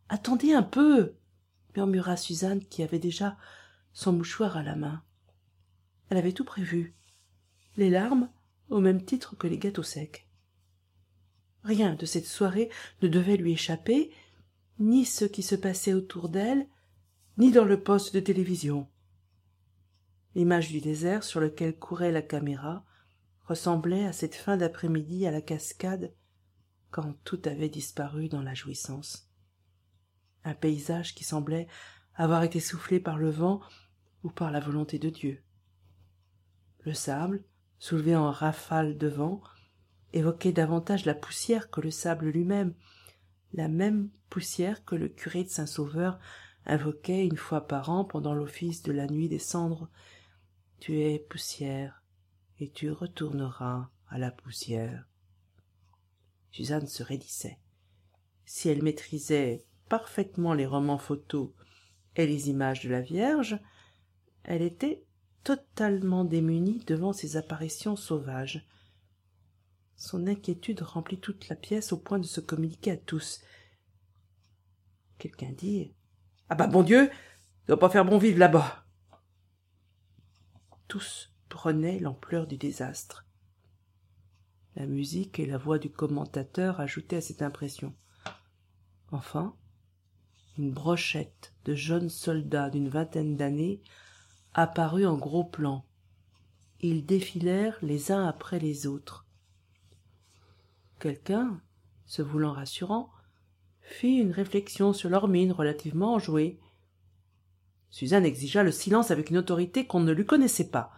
Attendez 0.08 0.52
un 0.52 0.62
peu 0.62 1.14
murmura 1.76 2.16
Suzanne 2.16 2.64
qui 2.64 2.82
avait 2.82 2.98
déjà 2.98 3.36
son 3.92 4.12
mouchoir 4.12 4.56
à 4.56 4.62
la 4.62 4.76
main. 4.76 5.02
Elle 6.08 6.18
avait 6.18 6.32
tout 6.32 6.44
prévu. 6.44 6.94
Les 7.76 7.90
larmes 7.90 8.28
au 8.70 8.80
même 8.80 9.04
titre 9.04 9.36
que 9.36 9.46
les 9.46 9.58
gâteaux 9.58 9.82
secs. 9.82 10.26
Rien 11.62 11.94
de 11.94 12.06
cette 12.06 12.26
soirée 12.26 12.70
ne 13.02 13.08
devait 13.08 13.36
lui 13.36 13.52
échapper, 13.52 14.12
ni 14.78 15.04
ce 15.04 15.24
qui 15.24 15.42
se 15.42 15.54
passait 15.54 15.94
autour 15.94 16.28
d'elle, 16.28 16.66
ni 17.38 17.50
dans 17.50 17.64
le 17.64 17.80
poste 17.80 18.14
de 18.14 18.20
télévision. 18.20 18.88
L'image 20.34 20.68
du 20.68 20.80
désert 20.80 21.24
sur 21.24 21.40
lequel 21.40 21.76
courait 21.76 22.12
la 22.12 22.22
caméra 22.22 22.84
ressemblait 23.46 24.04
à 24.04 24.12
cette 24.12 24.34
fin 24.34 24.56
d'après-midi 24.56 25.26
à 25.26 25.30
la 25.30 25.40
cascade 25.40 26.12
quand 26.90 27.14
tout 27.24 27.40
avait 27.44 27.68
disparu 27.68 28.28
dans 28.28 28.42
la 28.42 28.54
jouissance. 28.54 29.28
Un 30.44 30.54
paysage 30.54 31.14
qui 31.14 31.24
semblait 31.24 31.66
avoir 32.14 32.42
été 32.42 32.60
soufflé 32.60 33.00
par 33.00 33.18
le 33.18 33.30
vent 33.30 33.60
ou 34.22 34.30
par 34.30 34.50
la 34.50 34.60
volonté 34.60 34.98
de 34.98 35.10
Dieu. 35.10 35.42
Le 36.80 36.92
sable, 36.92 37.44
soulevé 37.78 38.14
en 38.14 38.30
rafale 38.30 38.98
de 38.98 39.08
vent, 39.08 39.42
évoquait 40.12 40.52
davantage 40.52 41.04
la 41.06 41.14
poussière 41.14 41.70
que 41.70 41.80
le 41.80 41.90
sable 41.90 42.28
lui-même, 42.28 42.74
la 43.52 43.68
même 43.68 44.10
poussière 44.30 44.84
que 44.84 44.94
le 44.94 45.08
curé 45.08 45.44
de 45.44 45.48
Saint-Sauveur 45.48 46.18
invoquait 46.66 47.26
une 47.26 47.36
fois 47.36 47.66
par 47.66 47.90
an 47.90 48.04
pendant 48.04 48.34
l'office 48.34 48.82
de 48.82 48.92
la 48.92 49.06
nuit 49.06 49.28
des 49.28 49.38
cendres. 49.38 49.88
Tu 50.80 51.00
es 51.00 51.18
poussière, 51.18 52.02
et 52.58 52.70
tu 52.70 52.90
retourneras 52.90 53.90
à 54.08 54.18
la 54.18 54.30
poussière. 54.30 55.06
Suzanne 56.50 56.86
se 56.86 57.02
raidissait. 57.02 57.58
Si 58.44 58.68
elle 58.68 58.82
maîtrisait 58.82 59.64
parfaitement 59.88 60.54
les 60.54 60.66
romans 60.66 60.98
photos 60.98 61.50
et 62.16 62.26
les 62.26 62.48
images 62.50 62.84
de 62.84 62.90
la 62.90 63.00
Vierge, 63.00 63.58
elle 64.44 64.62
était 64.62 65.04
totalement 65.42 66.24
démunie 66.24 66.82
devant 66.86 67.12
ces 67.12 67.36
apparitions 67.36 67.96
sauvages. 67.96 68.66
Son 69.96 70.26
inquiétude 70.26 70.80
remplit 70.82 71.18
toute 71.18 71.48
la 71.48 71.56
pièce 71.56 71.92
au 71.92 71.98
point 71.98 72.18
de 72.18 72.26
se 72.26 72.40
communiquer 72.40 72.92
à 72.92 72.96
tous. 72.96 73.40
Quelqu'un 75.18 75.52
dit 75.52 75.94
Ah 76.48 76.54
bah 76.54 76.66
bon 76.66 76.82
Dieu, 76.82 77.08
ça 77.08 77.68
doit 77.68 77.78
pas 77.78 77.90
faire 77.90 78.04
bon 78.04 78.18
vivre 78.18 78.38
là-bas. 78.38 78.84
Tous 80.88 81.32
prenaient 81.48 82.00
l'ampleur 82.00 82.46
du 82.46 82.56
désastre. 82.56 83.26
La 84.76 84.86
musique 84.86 85.38
et 85.38 85.46
la 85.46 85.56
voix 85.56 85.78
du 85.78 85.90
commentateur 85.90 86.80
ajoutaient 86.80 87.16
à 87.16 87.20
cette 87.20 87.42
impression. 87.42 87.94
Enfin, 89.12 89.56
une 90.58 90.72
brochette 90.72 91.52
de 91.64 91.74
jeunes 91.74 92.08
soldats 92.08 92.70
d'une 92.70 92.88
vingtaine 92.88 93.36
d'années 93.36 93.80
apparut 94.54 95.06
en 95.06 95.16
gros 95.16 95.44
plan. 95.44 95.84
Ils 96.80 97.04
défilèrent 97.04 97.78
les 97.82 98.12
uns 98.12 98.26
après 98.26 98.58
les 98.58 98.86
autres. 98.86 99.26
Quelqu'un, 101.00 101.60
se 102.06 102.22
voulant 102.22 102.52
rassurant, 102.52 103.10
fit 103.80 104.16
une 104.16 104.32
réflexion 104.32 104.92
sur 104.92 105.10
leur 105.10 105.28
mine 105.28 105.52
relativement 105.52 106.14
enjouée. 106.14 106.60
Suzanne 107.90 108.24
exigea 108.24 108.62
le 108.62 108.72
silence 108.72 109.10
avec 109.10 109.30
une 109.30 109.38
autorité 109.38 109.86
qu'on 109.86 110.00
ne 110.00 110.12
lui 110.12 110.26
connaissait 110.26 110.70
pas. 110.70 110.92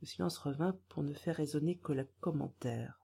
Le 0.00 0.06
silence 0.06 0.38
revint 0.38 0.76
pour 0.88 1.02
ne 1.02 1.14
faire 1.14 1.36
résonner 1.36 1.78
que 1.78 1.92
le 1.92 2.06
commentaire. 2.20 3.00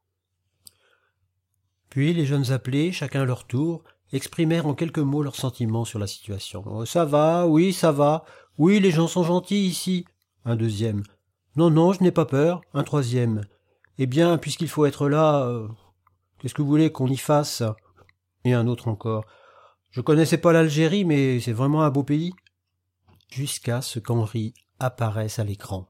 Puis 1.88 2.12
les 2.12 2.26
jeunes 2.26 2.52
appelés, 2.52 2.92
chacun 2.92 3.24
leur 3.24 3.46
tour, 3.46 3.84
exprimèrent 4.12 4.66
en 4.66 4.74
quelques 4.74 4.98
mots 4.98 5.22
leurs 5.22 5.36
sentiments 5.36 5.84
sur 5.84 5.98
la 5.98 6.06
situation. 6.06 6.62
Oh, 6.66 6.84
ça 6.84 7.04
va, 7.04 7.46
oui, 7.46 7.72
ça 7.72 7.92
va. 7.92 8.24
Oui, 8.58 8.80
les 8.80 8.90
gens 8.90 9.08
sont 9.08 9.22
gentils 9.22 9.66
ici. 9.66 10.04
Un 10.44 10.56
deuxième. 10.56 11.02
Non, 11.56 11.70
non, 11.70 11.92
je 11.92 12.02
n'ai 12.02 12.12
pas 12.12 12.26
peur. 12.26 12.60
Un 12.74 12.82
troisième. 12.82 13.42
Eh 13.98 14.06
bien, 14.06 14.38
puisqu'il 14.38 14.68
faut 14.68 14.86
être 14.86 15.08
là, 15.08 15.44
euh, 15.44 15.68
qu'est-ce 16.38 16.54
que 16.54 16.62
vous 16.62 16.68
voulez 16.68 16.90
qu'on 16.90 17.08
y 17.08 17.16
fasse? 17.16 17.62
Et 18.44 18.54
un 18.54 18.66
autre 18.66 18.88
encore. 18.88 19.24
Je 19.90 20.00
connaissais 20.00 20.38
pas 20.38 20.52
l'Algérie, 20.52 21.04
mais 21.04 21.40
c'est 21.40 21.52
vraiment 21.52 21.82
un 21.82 21.90
beau 21.90 22.02
pays. 22.02 22.32
Jusqu'à 23.30 23.82
ce 23.82 23.98
qu'Henri 23.98 24.54
apparaisse 24.78 25.38
à 25.38 25.44
l'écran. 25.44 25.88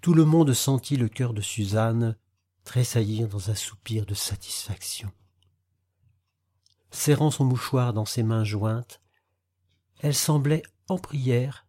Tout 0.00 0.14
le 0.14 0.24
monde 0.24 0.52
sentit 0.52 0.96
le 0.96 1.08
cœur 1.08 1.34
de 1.34 1.40
Suzanne 1.40 2.16
tressaillir 2.64 3.28
dans 3.28 3.50
un 3.50 3.54
soupir 3.54 4.06
de 4.06 4.14
satisfaction 4.14 5.10
serrant 6.90 7.30
son 7.30 7.44
mouchoir 7.44 7.92
dans 7.92 8.04
ses 8.04 8.22
mains 8.22 8.44
jointes, 8.44 9.00
elle 10.00 10.14
semblait 10.14 10.62
en 10.88 10.98
prière, 10.98 11.66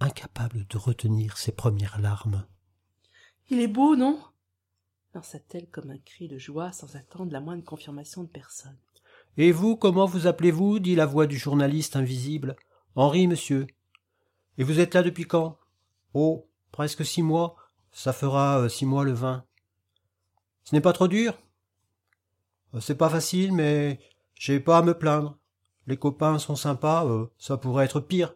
incapable 0.00 0.66
de 0.68 0.76
retenir 0.78 1.38
ses 1.38 1.52
premières 1.52 2.00
larmes. 2.00 2.46
Il 3.50 3.60
est 3.60 3.68
beau, 3.68 3.96
non? 3.96 4.20
lança-t-elle 5.14 5.70
comme 5.70 5.90
un 5.90 5.98
cri 5.98 6.28
de 6.28 6.36
joie 6.36 6.72
sans 6.72 6.94
attendre 6.94 7.32
la 7.32 7.40
moindre 7.40 7.64
confirmation 7.64 8.22
de 8.22 8.28
personne. 8.28 8.76
Et 9.38 9.50
vous, 9.50 9.74
comment 9.74 10.04
vous 10.04 10.26
appelez-vous? 10.26 10.78
dit 10.78 10.94
la 10.94 11.06
voix 11.06 11.26
du 11.26 11.38
journaliste 11.38 11.96
invisible. 11.96 12.54
Henri, 12.94 13.26
monsieur. 13.26 13.66
Et 14.58 14.64
vous 14.64 14.78
êtes 14.78 14.92
là 14.92 15.02
depuis 15.02 15.24
quand? 15.24 15.58
Oh, 16.12 16.48
presque 16.70 17.04
six 17.04 17.22
mois. 17.22 17.56
Ça 17.92 18.12
fera 18.12 18.60
euh, 18.60 18.68
six 18.68 18.84
mois 18.84 19.04
le 19.04 19.12
vingt. 19.12 19.44
Ce 20.64 20.74
n'est 20.74 20.82
pas 20.82 20.92
trop 20.92 21.08
dur? 21.08 21.38
Euh, 22.74 22.80
C'est 22.80 22.94
pas 22.94 23.08
facile, 23.08 23.52
mais 23.52 23.98
j'ai 24.36 24.60
pas 24.60 24.78
à 24.78 24.82
me 24.82 24.96
plaindre. 24.96 25.38
Les 25.86 25.96
copains 25.96 26.38
sont 26.38 26.56
sympas, 26.56 27.06
euh, 27.06 27.26
ça 27.38 27.56
pourrait 27.56 27.84
être 27.84 28.00
pire. 28.00 28.34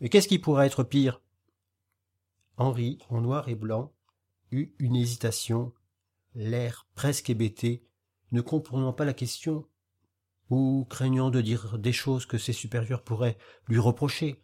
Et 0.00 0.08
qu'est-ce 0.08 0.28
qui 0.28 0.38
pourrait 0.38 0.66
être 0.66 0.82
pire? 0.82 1.20
Henri, 2.56 2.98
en 3.08 3.20
noir 3.20 3.48
et 3.48 3.54
blanc, 3.54 3.92
eut 4.50 4.74
une 4.78 4.96
hésitation, 4.96 5.72
l'air 6.34 6.86
presque 6.94 7.30
hébété, 7.30 7.86
ne 8.32 8.40
comprenant 8.40 8.92
pas 8.92 9.04
la 9.04 9.14
question, 9.14 9.66
ou 10.50 10.86
craignant 10.90 11.30
de 11.30 11.40
dire 11.40 11.78
des 11.78 11.92
choses 11.92 12.26
que 12.26 12.38
ses 12.38 12.52
supérieurs 12.52 13.02
pourraient 13.02 13.38
lui 13.68 13.78
reprocher. 13.78 14.42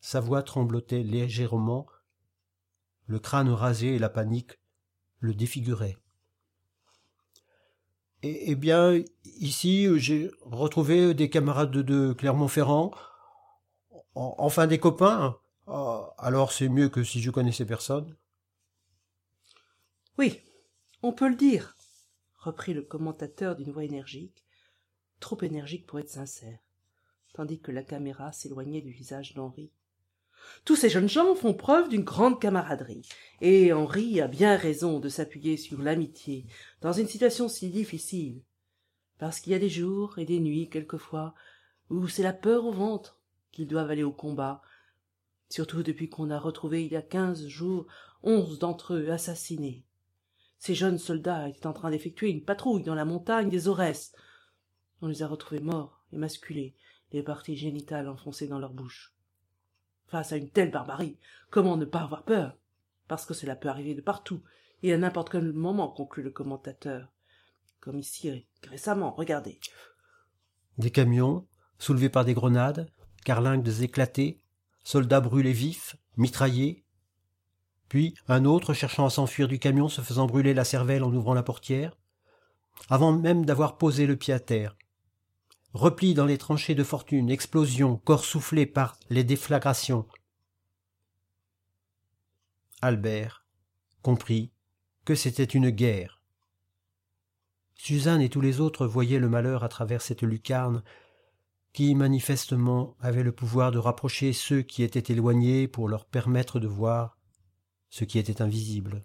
Sa 0.00 0.20
voix 0.20 0.42
tremblotait 0.42 1.02
légèrement, 1.02 1.86
le 3.06 3.18
crâne 3.18 3.50
rasé 3.50 3.94
et 3.94 3.98
la 3.98 4.08
panique 4.08 4.58
le 5.20 5.34
défiguraient. 5.34 5.96
Eh, 8.26 8.54
bien, 8.54 9.04
ici, 9.38 9.86
j'ai 9.98 10.30
retrouvé 10.40 11.12
des 11.12 11.28
camarades 11.28 11.70
de, 11.70 12.14
Clermont-Ferrand, 12.14 12.90
enfin 14.14 14.66
des 14.66 14.78
copains. 14.78 15.38
Ah, 15.66 16.14
alors 16.16 16.50
c'est 16.50 16.70
mieux 16.70 16.88
que 16.88 17.04
si 17.04 17.20
je 17.20 17.30
connaissais 17.30 17.66
personne. 17.66 18.16
Oui, 20.16 20.40
on 21.02 21.12
peut 21.12 21.28
le 21.28 21.34
dire, 21.34 21.76
reprit 22.38 22.72
le 22.72 22.80
commentateur 22.80 23.56
d'une 23.56 23.72
voix 23.72 23.84
énergique, 23.84 24.46
trop 25.20 25.38
énergique 25.42 25.86
pour 25.86 25.98
être 25.98 26.08
sincère, 26.08 26.60
tandis 27.34 27.60
que 27.60 27.72
la 27.72 27.82
caméra 27.82 28.32
s'éloignait 28.32 28.80
du 28.80 28.92
visage 28.92 29.34
d'Henri. 29.34 29.70
Tous 30.64 30.76
ces 30.76 30.88
jeunes 30.88 31.08
gens 31.08 31.34
font 31.34 31.54
preuve 31.54 31.88
d'une 31.88 32.04
grande 32.04 32.40
camaraderie, 32.40 33.02
et 33.40 33.72
Henri 33.72 34.20
a 34.20 34.28
bien 34.28 34.56
raison 34.56 35.00
de 35.00 35.08
s'appuyer 35.08 35.56
sur 35.56 35.82
l'amitié 35.82 36.46
dans 36.80 36.92
une 36.92 37.06
situation 37.06 37.48
si 37.48 37.70
difficile, 37.70 38.42
parce 39.18 39.40
qu'il 39.40 39.52
y 39.52 39.56
a 39.56 39.60
des 39.60 39.68
jours 39.68 40.18
et 40.18 40.24
des 40.24 40.40
nuits 40.40 40.68
quelquefois 40.68 41.34
où 41.90 42.08
c'est 42.08 42.22
la 42.22 42.32
peur 42.32 42.64
au 42.64 42.72
ventre 42.72 43.20
qu'ils 43.52 43.68
doivent 43.68 43.90
aller 43.90 44.02
au 44.02 44.12
combat, 44.12 44.62
surtout 45.48 45.82
depuis 45.82 46.08
qu'on 46.08 46.30
a 46.30 46.38
retrouvé 46.38 46.84
il 46.84 46.92
y 46.92 46.96
a 46.96 47.02
quinze 47.02 47.46
jours 47.46 47.86
onze 48.22 48.58
d'entre 48.58 48.94
eux 48.94 49.10
assassinés. 49.10 49.84
Ces 50.58 50.74
jeunes 50.74 50.98
soldats 50.98 51.48
étaient 51.48 51.66
en 51.66 51.74
train 51.74 51.90
d'effectuer 51.90 52.30
une 52.30 52.44
patrouille 52.44 52.82
dans 52.82 52.94
la 52.94 53.04
montagne 53.04 53.50
des 53.50 53.68
Aurès. 53.68 54.12
On 55.02 55.08
les 55.08 55.22
a 55.22 55.28
retrouvés 55.28 55.60
morts 55.60 56.04
et 56.12 56.74
les 57.12 57.22
parties 57.22 57.56
génitales 57.56 58.08
enfoncées 58.08 58.48
dans 58.48 58.58
leur 58.58 58.72
bouche. 58.72 59.13
Face 60.06 60.32
à 60.32 60.36
une 60.36 60.50
telle 60.50 60.70
barbarie, 60.70 61.18
comment 61.50 61.76
ne 61.76 61.84
pas 61.84 62.00
avoir 62.00 62.24
peur? 62.24 62.56
Parce 63.08 63.26
que 63.26 63.34
cela 63.34 63.56
peut 63.56 63.68
arriver 63.68 63.94
de 63.94 64.00
partout, 64.00 64.42
et 64.82 64.92
à 64.92 64.98
n'importe 64.98 65.30
quel 65.30 65.52
moment, 65.52 65.88
conclut 65.88 66.22
le 66.22 66.30
commentateur. 66.30 67.12
Comme 67.80 67.98
ici, 67.98 68.46
récemment, 68.68 69.12
regardez. 69.12 69.60
Des 70.78 70.90
camions, 70.90 71.46
soulevés 71.78 72.08
par 72.08 72.24
des 72.24 72.34
grenades, 72.34 72.90
carlingues 73.24 73.82
éclatés, 73.82 74.40
soldats 74.82 75.20
brûlés 75.20 75.52
vifs, 75.52 75.96
mitraillés. 76.16 76.84
Puis 77.88 78.14
un 78.28 78.44
autre 78.44 78.74
cherchant 78.74 79.06
à 79.06 79.10
s'enfuir 79.10 79.48
du 79.48 79.58
camion 79.58 79.88
se 79.88 80.00
faisant 80.00 80.26
brûler 80.26 80.54
la 80.54 80.64
cervelle 80.64 81.04
en 81.04 81.12
ouvrant 81.12 81.34
la 81.34 81.42
portière. 81.42 81.96
Avant 82.90 83.12
même 83.12 83.44
d'avoir 83.44 83.78
posé 83.78 84.06
le 84.06 84.16
pied 84.16 84.34
à 84.34 84.40
terre, 84.40 84.76
repli 85.74 86.14
dans 86.14 86.24
les 86.24 86.38
tranchées 86.38 86.76
de 86.76 86.84
fortune, 86.84 87.28
explosion, 87.28 87.96
corps 87.96 88.24
soufflé 88.24 88.64
par 88.64 88.96
les 89.10 89.24
déflagrations. 89.24 90.06
Albert 92.80 93.44
comprit 94.02 94.52
que 95.04 95.14
c'était 95.14 95.44
une 95.44 95.70
guerre. 95.70 96.22
Suzanne 97.74 98.22
et 98.22 98.28
tous 98.28 98.40
les 98.40 98.60
autres 98.60 98.86
voyaient 98.86 99.18
le 99.18 99.28
malheur 99.28 99.64
à 99.64 99.68
travers 99.68 100.00
cette 100.00 100.22
lucarne 100.22 100.82
qui 101.72 101.94
manifestement 101.96 102.96
avait 103.00 103.24
le 103.24 103.32
pouvoir 103.32 103.72
de 103.72 103.78
rapprocher 103.78 104.32
ceux 104.32 104.62
qui 104.62 104.84
étaient 104.84 105.12
éloignés 105.12 105.66
pour 105.66 105.88
leur 105.88 106.06
permettre 106.06 106.60
de 106.60 106.68
voir 106.68 107.18
ce 107.90 108.04
qui 108.04 108.20
était 108.20 108.42
invisible. 108.42 109.04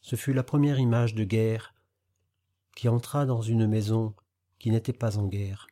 Ce 0.00 0.16
fut 0.16 0.32
la 0.32 0.42
première 0.42 0.78
image 0.78 1.14
de 1.14 1.24
guerre 1.24 1.74
qui 2.74 2.88
entra 2.88 3.26
dans 3.26 3.42
une 3.42 3.66
maison 3.66 4.14
qui 4.66 4.72
n'était 4.72 4.92
pas 4.92 5.16
en 5.16 5.28
guerre. 5.28 5.68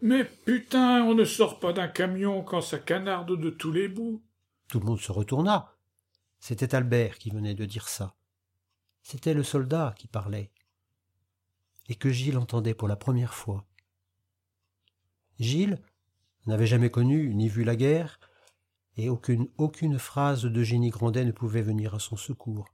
Mais 0.00 0.24
putain, 0.24 1.04
on 1.04 1.14
ne 1.14 1.24
sort 1.24 1.60
pas 1.60 1.72
d'un 1.72 1.86
camion 1.86 2.42
quand 2.42 2.60
ça 2.60 2.80
canarde 2.80 3.40
de 3.40 3.48
tous 3.48 3.70
les 3.70 3.86
bouts. 3.86 4.24
Tout 4.66 4.80
le 4.80 4.86
monde 4.86 4.98
se 4.98 5.12
retourna. 5.12 5.72
C'était 6.40 6.74
Albert 6.74 7.16
qui 7.16 7.30
venait 7.30 7.54
de 7.54 7.64
dire 7.64 7.88
ça. 7.88 8.16
C'était 9.02 9.34
le 9.34 9.44
soldat 9.44 9.94
qui 9.96 10.08
parlait. 10.08 10.50
Et 11.88 11.94
que 11.94 12.10
Gilles 12.10 12.38
entendait 12.38 12.74
pour 12.74 12.88
la 12.88 12.96
première 12.96 13.34
fois. 13.34 13.64
Gilles 15.38 15.80
n'avait 16.46 16.66
jamais 16.66 16.90
connu 16.90 17.32
ni 17.36 17.48
vu 17.48 17.62
la 17.62 17.76
guerre, 17.76 18.18
et 18.96 19.08
aucune, 19.08 19.46
aucune 19.58 20.00
phrase 20.00 20.42
de 20.42 20.62
Génie 20.64 20.90
Grandet 20.90 21.24
ne 21.24 21.30
pouvait 21.30 21.62
venir 21.62 21.94
à 21.94 22.00
son 22.00 22.16
secours. 22.16 22.66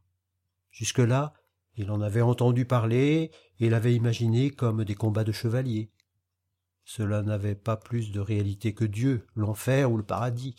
Jusque-là, 0.70 1.34
il 1.76 1.90
en 1.90 2.00
avait 2.00 2.22
entendu 2.22 2.64
parler 2.64 3.30
et 3.58 3.70
l'avait 3.70 3.94
imaginé 3.94 4.50
comme 4.50 4.84
des 4.84 4.94
combats 4.94 5.24
de 5.24 5.32
chevaliers. 5.32 5.90
Cela 6.84 7.22
n'avait 7.22 7.54
pas 7.54 7.76
plus 7.76 8.10
de 8.10 8.20
réalité 8.20 8.74
que 8.74 8.84
Dieu, 8.84 9.26
l'enfer 9.34 9.90
ou 9.90 9.96
le 9.96 10.02
paradis. 10.02 10.56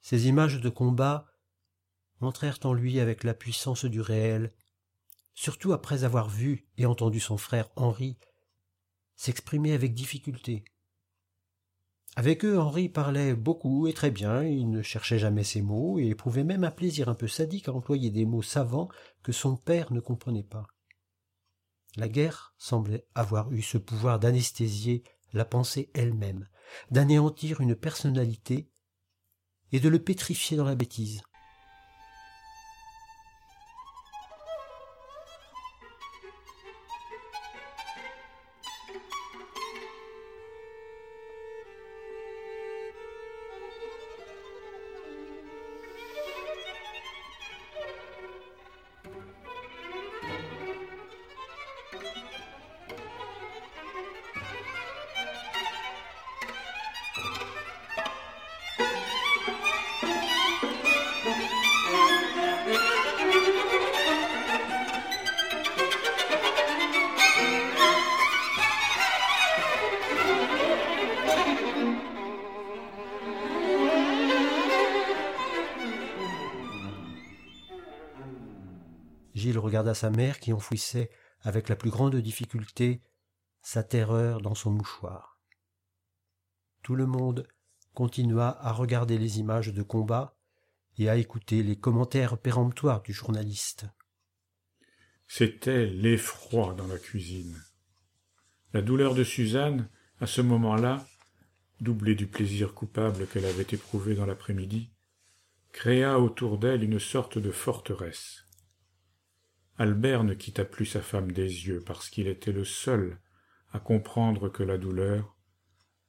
Ces 0.00 0.26
images 0.28 0.60
de 0.60 0.68
combat 0.68 1.26
entrèrent 2.20 2.58
en 2.64 2.72
lui 2.72 3.00
avec 3.00 3.22
la 3.22 3.34
puissance 3.34 3.84
du 3.84 4.00
réel, 4.00 4.52
surtout 5.34 5.72
après 5.72 6.04
avoir 6.04 6.28
vu 6.28 6.66
et 6.76 6.86
entendu 6.86 7.20
son 7.20 7.36
frère 7.36 7.68
Henri 7.76 8.16
s'exprimer 9.16 9.72
avec 9.72 9.94
difficulté. 9.94 10.64
Avec 12.16 12.44
eux, 12.44 12.60
Henri 12.60 12.88
parlait 12.88 13.34
beaucoup 13.34 13.88
et 13.88 13.92
très 13.92 14.12
bien, 14.12 14.44
il 14.44 14.70
ne 14.70 14.82
cherchait 14.82 15.18
jamais 15.18 15.42
ses 15.42 15.62
mots 15.62 15.98
et 15.98 16.06
éprouvait 16.06 16.44
même 16.44 16.62
un 16.62 16.70
plaisir 16.70 17.08
un 17.08 17.14
peu 17.14 17.26
sadique 17.26 17.68
à 17.68 17.72
employer 17.72 18.10
des 18.10 18.24
mots 18.24 18.42
savants 18.42 18.88
que 19.24 19.32
son 19.32 19.56
père 19.56 19.92
ne 19.92 19.98
comprenait 19.98 20.44
pas. 20.44 20.66
La 21.96 22.08
guerre 22.08 22.54
semblait 22.56 23.06
avoir 23.16 23.52
eu 23.52 23.62
ce 23.62 23.78
pouvoir 23.78 24.20
d'anesthésier 24.20 25.02
la 25.32 25.44
pensée 25.44 25.90
elle-même, 25.94 26.48
d'anéantir 26.92 27.60
une 27.60 27.74
personnalité 27.74 28.70
et 29.72 29.80
de 29.80 29.88
le 29.88 29.98
pétrifier 29.98 30.56
dans 30.56 30.64
la 30.64 30.76
bêtise. 30.76 31.22
Sa 79.94 80.10
mère 80.10 80.40
qui 80.40 80.52
enfouissait 80.52 81.10
avec 81.40 81.68
la 81.68 81.76
plus 81.76 81.90
grande 81.90 82.16
difficulté 82.16 83.02
sa 83.62 83.82
terreur 83.82 84.40
dans 84.40 84.54
son 84.54 84.70
mouchoir. 84.70 85.38
Tout 86.82 86.96
le 86.96 87.06
monde 87.06 87.46
continua 87.94 88.58
à 88.60 88.72
regarder 88.72 89.18
les 89.18 89.38
images 89.38 89.72
de 89.72 89.82
combat 89.82 90.36
et 90.98 91.08
à 91.08 91.16
écouter 91.16 91.62
les 91.62 91.76
commentaires 91.76 92.38
péremptoires 92.38 93.02
du 93.02 93.12
journaliste. 93.12 93.86
C'était 95.26 95.86
l'effroi 95.86 96.74
dans 96.74 96.86
la 96.86 96.98
cuisine. 96.98 97.62
La 98.72 98.82
douleur 98.82 99.14
de 99.14 99.24
Suzanne, 99.24 99.88
à 100.20 100.26
ce 100.26 100.40
moment-là, 100.40 101.06
doublée 101.80 102.14
du 102.14 102.26
plaisir 102.26 102.74
coupable 102.74 103.26
qu'elle 103.26 103.46
avait 103.46 103.66
éprouvé 103.70 104.14
dans 104.14 104.26
l'après-midi, 104.26 104.90
créa 105.72 106.18
autour 106.18 106.58
d'elle 106.58 106.84
une 106.84 107.00
sorte 107.00 107.38
de 107.38 107.50
forteresse. 107.50 108.43
Albert 109.76 110.22
ne 110.22 110.34
quitta 110.34 110.64
plus 110.64 110.86
sa 110.86 111.02
femme 111.02 111.32
des 111.32 111.66
yeux 111.66 111.82
parce 111.84 112.08
qu'il 112.08 112.28
était 112.28 112.52
le 112.52 112.64
seul 112.64 113.18
à 113.72 113.80
comprendre 113.80 114.48
que 114.48 114.62
la 114.62 114.78
douleur, 114.78 115.36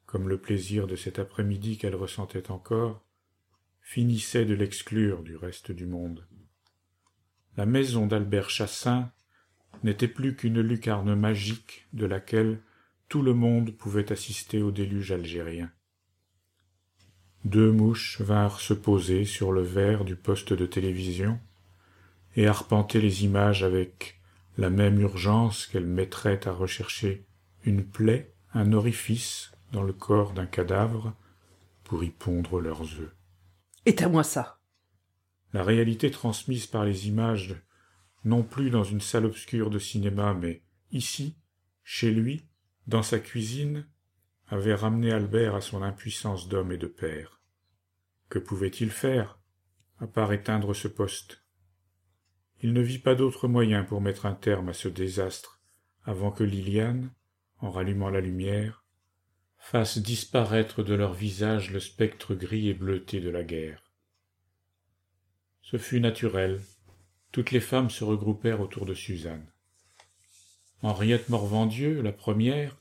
comme 0.06 0.30
le 0.30 0.40
plaisir 0.40 0.86
de 0.86 0.96
cet 0.96 1.18
après-midi 1.18 1.78
qu'elle 1.78 1.96
ressentait 1.96 2.52
encore, 2.52 3.04
finissait 3.82 4.46
de 4.46 4.54
l'exclure 4.54 5.24
du 5.24 5.36
reste 5.36 5.72
du 5.72 5.88
monde. 5.88 6.28
La 7.58 7.66
maison 7.66 8.06
d'Albert 8.06 8.50
Chassin 8.50 9.12
n'était 9.84 10.08
plus 10.08 10.36
qu'une 10.36 10.62
lucarne 10.62 11.16
magique 11.16 11.88
de 11.94 12.06
laquelle 12.06 12.62
tout 13.10 13.24
le 13.24 13.34
monde 13.34 13.72
pouvait 13.72 14.12
assister 14.12 14.62
au 14.62 14.72
déluge 14.72 15.12
algérien. 15.12 15.72
Deux 17.46 17.72
mouches 17.72 18.22
vinrent 18.22 18.60
se 18.60 18.74
poser 18.74 19.26
sur 19.26 19.52
le 19.52 19.62
verre 19.62 20.06
du 20.06 20.16
poste 20.16 20.54
de 20.54 20.66
télévision, 20.66 21.40
et 22.36 22.48
arpenter 22.48 23.02
les 23.02 23.24
images 23.24 23.64
avec 23.64 24.20
la 24.58 24.70
même 24.70 25.00
urgence 25.00 25.68
qu'elles 25.68 25.86
mettraient 25.86 26.48
à 26.48 26.52
rechercher 26.52 27.26
une 27.64 27.84
plaie, 27.84 28.34
un 28.54 28.74
orifice 28.74 29.52
dans 29.72 29.84
le 29.84 29.94
corps 29.94 30.34
d'un 30.34 30.46
cadavre 30.46 31.14
pour 31.84 32.04
y 32.04 32.10
pondre 32.10 32.60
leurs 32.60 32.84
œufs. 33.00 33.16
Éteins-moi 33.86 34.24
ça, 34.24 34.60
la 35.54 35.64
réalité 35.64 36.12
transmise 36.12 36.68
par 36.68 36.84
les 36.84 37.08
images, 37.08 37.56
non 38.24 38.44
plus 38.44 38.70
dans 38.70 38.84
une 38.84 39.02
salle 39.02 39.26
obscure 39.26 39.70
de 39.70 39.80
cinéma, 39.80 40.34
mais 40.34 40.64
ici, 40.92 41.38
chez 41.84 42.12
lui, 42.12 42.48
dans 42.88 43.04
sa 43.04 43.20
cuisine, 43.20 43.88
avait 44.48 44.76
ramené 44.76 45.12
Albert 45.12 45.56
à 45.56 45.62
son 45.62 45.82
impuissance 45.82 46.48
d'homme 46.50 46.72
et 46.72 46.78
de 46.78 46.88
père. 46.88 47.42
Que 48.30 48.40
pouvait-il 48.40 48.90
faire, 48.90 49.40
à 50.00 50.08
part 50.08 50.34
éteindre 50.34 50.74
ce 50.74 50.88
poste? 50.88 51.45
Il 52.66 52.74
ne 52.74 52.82
vit 52.82 52.98
pas 52.98 53.14
d'autre 53.14 53.48
moyen 53.48 53.84
pour 53.84 54.02
mettre 54.02 54.26
un 54.26 54.34
terme 54.34 54.70
à 54.70 54.74
ce 54.74 54.88
désastre 54.88 55.62
avant 56.04 56.32
que 56.32 56.44
Liliane, 56.44 57.12
en 57.60 57.70
rallumant 57.70 58.10
la 58.10 58.22
lumière, 58.22 58.84
fasse 59.60 60.00
disparaître 60.00 60.82
de 60.82 60.96
leur 60.96 61.14
visage 61.14 61.70
le 61.70 61.80
spectre 61.80 62.34
gris 62.34 62.70
et 62.70 62.74
bleuté 62.74 63.20
de 63.20 63.30
la 63.30 63.44
guerre. 63.44 63.92
Ce 65.62 65.78
fut 65.78 66.00
naturel. 66.00 66.60
Toutes 67.32 67.52
les 67.52 67.60
femmes 67.60 67.92
se 67.92 68.04
regroupèrent 68.04 68.62
autour 68.62 68.88
de 68.88 68.96
Suzanne. 68.96 69.46
Henriette 70.82 71.30
Morvandieu, 71.30 72.02
la 72.02 72.14
première, 72.14 72.76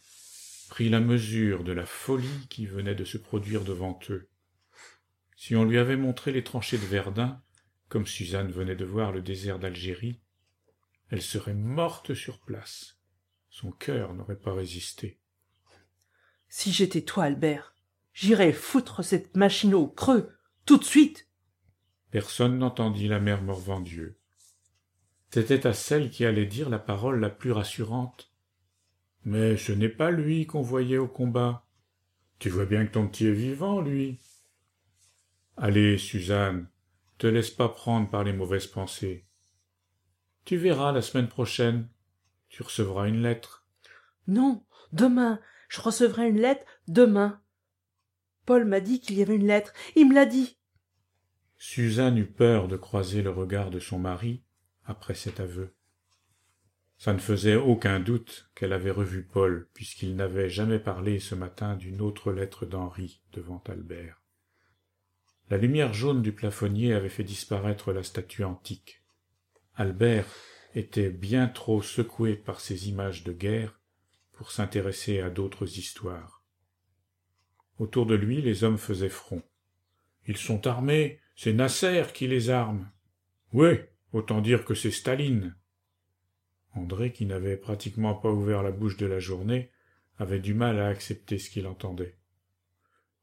prit 0.71 0.89
la 0.89 1.01
mesure 1.01 1.63
de 1.63 1.73
la 1.73 1.85
folie 1.85 2.47
qui 2.49 2.65
venait 2.65 2.95
de 2.95 3.05
se 3.05 3.19
produire 3.19 3.65
devant 3.65 3.99
eux. 4.09 4.31
Si 5.37 5.55
on 5.55 5.65
lui 5.65 5.77
avait 5.77 5.99
montré 5.99 6.33
les 6.33 6.43
tranchées 6.43 6.79
de 6.79 6.87
Verdun, 6.87 7.44
comme 7.95 8.09
Suzanne 8.09 8.51
venait 8.51 8.75
de 8.75 8.85
voir 8.85 9.13
le 9.13 9.23
désert 9.23 9.61
d'Algérie, 9.61 10.19
elle 11.11 11.23
serait 11.23 11.55
morte 11.55 12.13
sur 12.13 12.41
place. 12.41 12.99
Son 13.51 13.71
cœur 13.71 14.15
n'aurait 14.15 14.35
pas 14.35 14.53
résisté. 14.53 15.21
Si 16.49 16.73
j'étais 16.73 17.03
toi, 17.03 17.23
Albert, 17.23 17.77
j'irais 18.13 18.53
foutre 18.53 19.05
cette 19.05 19.37
machine 19.37 19.75
au 19.75 19.87
creux, 19.87 20.37
tout 20.67 20.77
de 20.77 20.83
suite. 20.83 21.29
Personne 22.11 22.59
n'entendit 22.59 23.07
la 23.07 23.21
mère 23.21 23.43
Morvandieu. 23.43 24.19
C'était 25.31 25.65
à 25.65 25.73
celle 25.73 26.11
qui 26.11 26.25
allait 26.25 26.47
dire 26.47 26.71
la 26.71 26.81
parole 26.81 27.21
la 27.21 27.31
plus 27.31 27.53
rassurante. 27.53 28.35
Mais 29.25 29.57
ce 29.57 29.71
n'est 29.71 29.89
pas 29.89 30.11
lui 30.11 30.49
qu'on 30.49 30.63
voyait 30.63 30.99
au 30.99 31.07
combat. 31.07 31.65
Tu 32.41 32.51
vois 32.51 32.67
bien 32.67 32.87
que 32.87 32.95
ton 32.95 33.07
petit 33.07 33.29
est 33.29 33.33
vivant, 33.33 33.81
lui. 33.81 34.19
Allez, 35.57 35.97
Suzanne, 35.97 36.67
te 37.19 37.27
laisse 37.27 37.51
pas 37.51 37.69
prendre 37.69 38.09
par 38.09 38.25
les 38.25 38.33
mauvaises 38.33 38.67
pensées. 38.67 39.27
Tu 40.45 40.57
verras 40.57 40.93
la 40.93 41.03
semaine 41.03 41.29
prochaine. 41.29 41.89
Tu 42.49 42.63
recevras 42.63 43.09
une 43.09 43.23
lettre. 43.23 43.67
Non, 44.27 44.65
demain. 44.93 45.41
Je 45.69 45.81
recevrai 45.81 46.29
une 46.29 46.41
lettre 46.41 46.65
demain. 46.87 47.41
Paul 48.47 48.65
m'a 48.65 48.81
dit 48.81 49.01
qu'il 49.01 49.17
y 49.17 49.23
avait 49.23 49.37
une 49.37 49.47
lettre. 49.47 49.73
Il 49.97 50.09
me 50.09 50.15
l'a 50.15 50.27
dit. 50.27 50.59
Suzanne 51.57 52.19
eut 52.19 52.31
peur 52.31 52.69
de 52.69 52.77
croiser 52.77 53.23
le 53.23 53.31
regard 53.31 53.71
de 53.71 53.81
son 53.81 53.99
mari 53.99 54.45
après 54.85 55.15
cet 55.15 55.41
aveu. 55.41 55.75
Ça 56.99 57.13
ne 57.13 57.19
faisait 57.19 57.57
aucun 57.57 58.01
doute 58.01 58.51
qu'elle 58.55 58.73
avait 58.73 58.91
revu 58.91 59.25
Paul, 59.25 59.69
puisqu'il 59.75 60.15
n'avait 60.15 60.49
jamais 60.49 60.79
parlé 60.79 61.19
ce 61.19 61.35
matin 61.35 61.77
d'une 61.77 62.01
autre 62.01 62.33
lettre 62.33 62.67
d'Henri 62.67 63.23
devant 63.33 63.63
Albert. 63.67 64.24
La 65.51 65.59
lumière 65.59 65.93
jaune 65.93 66.23
du 66.23 66.33
plafonnier 66.33 66.95
avait 66.95 67.11
fait 67.11 67.25
disparaître 67.25 67.93
la 67.93 68.03
statue 68.03 68.45
antique. 68.45 69.03
Albert 69.75 70.27
était 70.75 71.11
bien 71.11 71.49
trop 71.49 71.83
secoué 71.83 72.35
par 72.35 72.61
ces 72.61 72.89
images 72.89 73.25
de 73.25 73.33
guerre 73.33 73.79
pour 74.33 74.51
s'intéresser 74.51 75.21
à 75.21 75.31
d'autres 75.31 75.79
histoires. 75.79 76.43
Autour 77.79 78.07
de 78.07 78.15
lui, 78.15 78.41
les 78.41 78.65
hommes 78.65 78.79
faisaient 78.79 79.09
front. 79.09 79.43
Ils 80.27 80.37
sont 80.37 80.67
armés, 80.67 81.21
c'est 81.37 81.53
Nasser 81.53 82.05
qui 82.15 82.27
les 82.27 82.49
arme. 82.49 82.91
Oui, 83.53 83.75
autant 84.13 84.41
dire 84.41 84.65
que 84.65 84.75
c'est 84.75 84.91
Staline. 84.91 85.55
André, 86.75 87.13
qui 87.13 87.27
n'avait 87.27 87.57
pratiquement 87.57 88.15
pas 88.15 88.31
ouvert 88.31 88.63
la 88.63 88.71
bouche 88.71 88.97
de 88.97 89.07
la 89.07 89.19
journée, 89.19 89.71
avait 90.19 90.41
du 90.41 90.55
mal 90.55 90.79
à 90.79 90.89
accepter 90.89 91.39
ce 91.39 91.51
qu'il 91.51 91.67
entendait. 91.67 92.17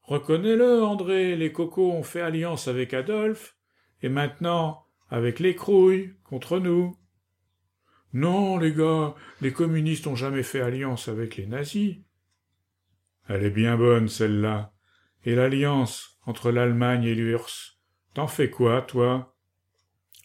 Reconnais-le, 0.02 0.82
André, 0.82 1.36
les 1.36 1.52
cocos 1.52 1.92
ont 1.92 2.02
fait 2.02 2.20
alliance 2.20 2.68
avec 2.68 2.92
Adolphe, 2.92 3.56
et 4.02 4.08
maintenant 4.08 4.84
avec 5.08 5.40
les 5.40 5.54
crouilles 5.54 6.14
contre 6.24 6.58
nous. 6.58 6.96
Non, 8.12 8.58
les 8.58 8.72
gars, 8.72 9.14
les 9.40 9.52
communistes 9.52 10.06
ont 10.06 10.16
jamais 10.16 10.42
fait 10.42 10.60
alliance 10.60 11.08
avec 11.08 11.36
les 11.36 11.46
nazis. 11.46 11.96
Elle 13.28 13.44
est 13.44 13.50
bien 13.50 13.76
bonne, 13.76 14.08
celle-là. 14.08 14.72
Et 15.24 15.34
l'alliance 15.34 16.18
entre 16.26 16.50
l'Allemagne 16.50 17.04
et 17.04 17.14
l'URSS, 17.14 17.78
t'en 18.14 18.26
fais 18.26 18.50
quoi, 18.50 18.82
toi? 18.82 19.36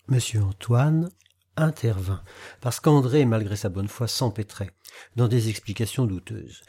Monsieur 0.08 0.42
Antoine 0.42 1.10
intervint, 1.56 2.24
parce 2.62 2.80
qu'André, 2.80 3.26
malgré 3.26 3.56
sa 3.56 3.70
bonne 3.70 3.88
foi, 3.88 4.08
s'empêtrait 4.08 4.72
dans 5.16 5.28
des 5.28 5.50
explications 5.50 6.06
douteuses. 6.06 6.64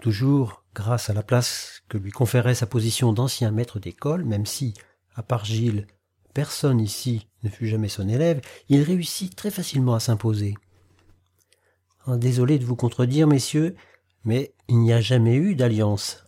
Toujours 0.00 0.64
grâce 0.74 1.10
à 1.10 1.14
la 1.14 1.22
place 1.22 1.82
que 1.88 1.98
lui 1.98 2.10
conférait 2.10 2.54
sa 2.54 2.66
position 2.66 3.12
d'ancien 3.12 3.50
maître 3.50 3.78
d'école, 3.78 4.24
même 4.24 4.46
si, 4.46 4.74
à 5.14 5.22
part 5.22 5.44
Gilles, 5.44 5.86
personne 6.32 6.80
ici 6.80 7.28
ne 7.42 7.50
fut 7.50 7.66
jamais 7.66 7.88
son 7.88 8.08
élève, 8.08 8.40
il 8.68 8.82
réussit 8.82 9.34
très 9.36 9.50
facilement 9.50 9.94
à 9.94 10.00
s'imposer. 10.00 10.54
Désolé 12.06 12.58
de 12.58 12.64
vous 12.64 12.76
contredire, 12.76 13.26
messieurs, 13.26 13.76
mais 14.24 14.54
il 14.68 14.78
n'y 14.78 14.92
a 14.92 15.00
jamais 15.00 15.36
eu 15.36 15.54
d'alliance. 15.54 16.24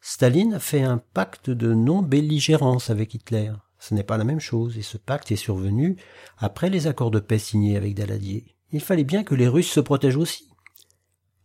Staline 0.00 0.54
a 0.54 0.60
fait 0.60 0.82
un 0.82 0.98
pacte 0.98 1.50
de 1.50 1.74
non-belligérance 1.74 2.90
avec 2.90 3.14
Hitler. 3.14 3.52
Ce 3.78 3.94
n'est 3.94 4.04
pas 4.04 4.18
la 4.18 4.24
même 4.24 4.40
chose, 4.40 4.78
et 4.78 4.82
ce 4.82 4.98
pacte 4.98 5.32
est 5.32 5.36
survenu 5.36 5.96
après 6.38 6.70
les 6.70 6.86
accords 6.86 7.10
de 7.10 7.20
paix 7.20 7.38
signés 7.38 7.76
avec 7.76 7.94
Daladier. 7.94 8.54
Il 8.70 8.80
fallait 8.80 9.04
bien 9.04 9.24
que 9.24 9.34
les 9.34 9.48
Russes 9.48 9.70
se 9.70 9.80
protègent 9.80 10.16
aussi. 10.16 10.53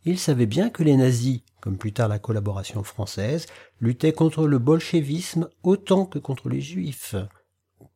Il 0.06 0.18
savait 0.18 0.46
bien 0.46 0.70
que 0.70 0.84
les 0.84 0.96
nazis, 0.96 1.42
comme 1.62 1.78
plus 1.78 1.94
tard 1.94 2.08
la 2.08 2.20
collaboration 2.20 2.84
française, 2.84 3.46
luttaient 3.80 4.14
contre 4.14 4.48
le 4.48 4.60
bolchevisme 4.60 5.50
autant 5.64 6.06
que 6.06 6.20
contre 6.20 6.50
les 6.50 6.62
juifs 6.62 7.16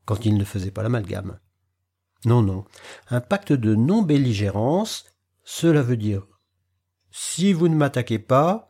quand 0.05 0.25
il 0.25 0.37
ne 0.37 0.43
faisait 0.43 0.71
pas 0.71 0.83
l'amalgame. 0.83 1.39
Non, 2.25 2.41
non. 2.41 2.65
Un 3.09 3.21
pacte 3.21 3.53
de 3.53 3.75
non-belligérance, 3.75 5.05
cela 5.43 5.81
veut 5.81 5.97
dire 5.97 6.27
si 7.15 7.53
vous 7.53 7.67
ne 7.67 7.75
m'attaquez 7.75 8.17
pas, 8.17 8.69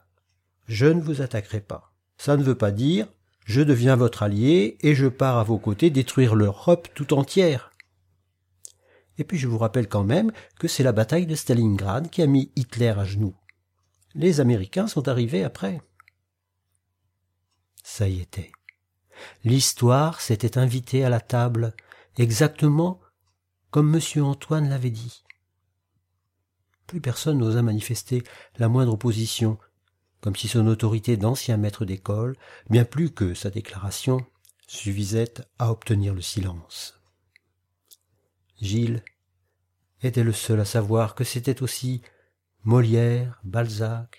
je 0.66 0.86
ne 0.86 1.02
vous 1.02 1.22
attaquerai 1.22 1.62
pas. 1.62 1.94
Ça 2.18 2.36
ne 2.36 2.44
veut 2.44 2.58
pas 2.58 2.72
dire 2.72 3.08
je 3.46 3.62
deviens 3.62 3.98
votre 3.98 4.24
allié 4.24 4.78
et 4.82 4.96
je 4.96 5.08
pars 5.08 5.38
à 5.38 5.44
vos 5.44 5.58
côtés 5.58 5.90
détruire 5.90 6.34
l'Europe 6.34 6.88
tout 6.96 7.14
entière. 7.14 7.73
Et 9.18 9.24
puis 9.24 9.38
je 9.38 9.48
vous 9.48 9.58
rappelle 9.58 9.88
quand 9.88 10.04
même 10.04 10.32
que 10.60 10.68
c'est 10.68 10.84
la 10.84 10.92
bataille 10.92 11.28
de 11.28 11.36
Stalingrad 11.36 12.10
qui 12.10 12.22
a 12.22 12.28
mis 12.28 12.52
Hitler 12.56 12.94
à 12.98 13.06
genoux. 13.06 13.36
Les 14.16 14.40
Américains 14.40 14.88
sont 14.88 15.08
arrivés 15.08 15.44
après. 15.44 15.82
Ça 17.84 18.08
y 18.08 18.20
était. 18.22 18.52
L'histoire 19.44 20.22
s'était 20.22 20.58
invitée 20.58 21.04
à 21.04 21.10
la 21.10 21.20
table, 21.20 21.74
exactement 22.18 23.00
comme 23.72 23.96
M. 23.96 24.24
Antoine 24.24 24.70
l'avait 24.70 24.92
dit. 24.92 25.24
Plus 26.86 27.02
personne 27.02 27.40
n'osa 27.40 27.62
manifester 27.62 28.24
la 28.58 28.68
moindre 28.68 28.94
opposition, 28.94 29.58
comme 30.22 30.36
si 30.36 30.48
son 30.48 30.68
autorité 30.68 31.18
d'ancien 31.18 31.58
maître 31.58 31.86
d'école, 31.86 32.36
bien 32.70 32.86
plus 32.86 33.12
que 33.12 33.34
sa 33.34 33.50
déclaration, 33.50 34.26
suffisait 34.68 35.34
à 35.60 35.72
obtenir 35.72 36.14
le 36.14 36.22
silence. 36.22 37.03
Gilles 38.64 39.04
était 40.02 40.24
le 40.24 40.32
seul 40.32 40.60
à 40.62 40.66
savoir 40.66 41.16
que 41.16 41.26
c'était 41.26 41.62
aussi 41.62 42.02
Molière, 42.64 43.42
Balzac, 43.44 44.18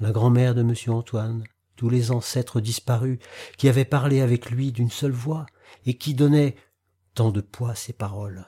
la 0.00 0.12
grand-mère 0.12 0.54
de 0.54 0.62
M. 0.62 0.74
Antoine, 0.88 1.44
tous 1.76 1.90
les 1.90 2.10
ancêtres 2.10 2.60
disparus, 2.60 3.18
qui 3.58 3.68
avaient 3.68 3.84
parlé 3.84 4.20
avec 4.20 4.50
lui 4.50 4.72
d'une 4.72 4.90
seule 4.90 5.12
voix, 5.12 5.44
et 5.84 5.98
qui 5.98 6.14
donnaient 6.14 6.56
tant 7.14 7.30
de 7.30 7.42
poids 7.42 7.72
à 7.72 7.74
ses 7.74 7.92
paroles. 7.92 8.46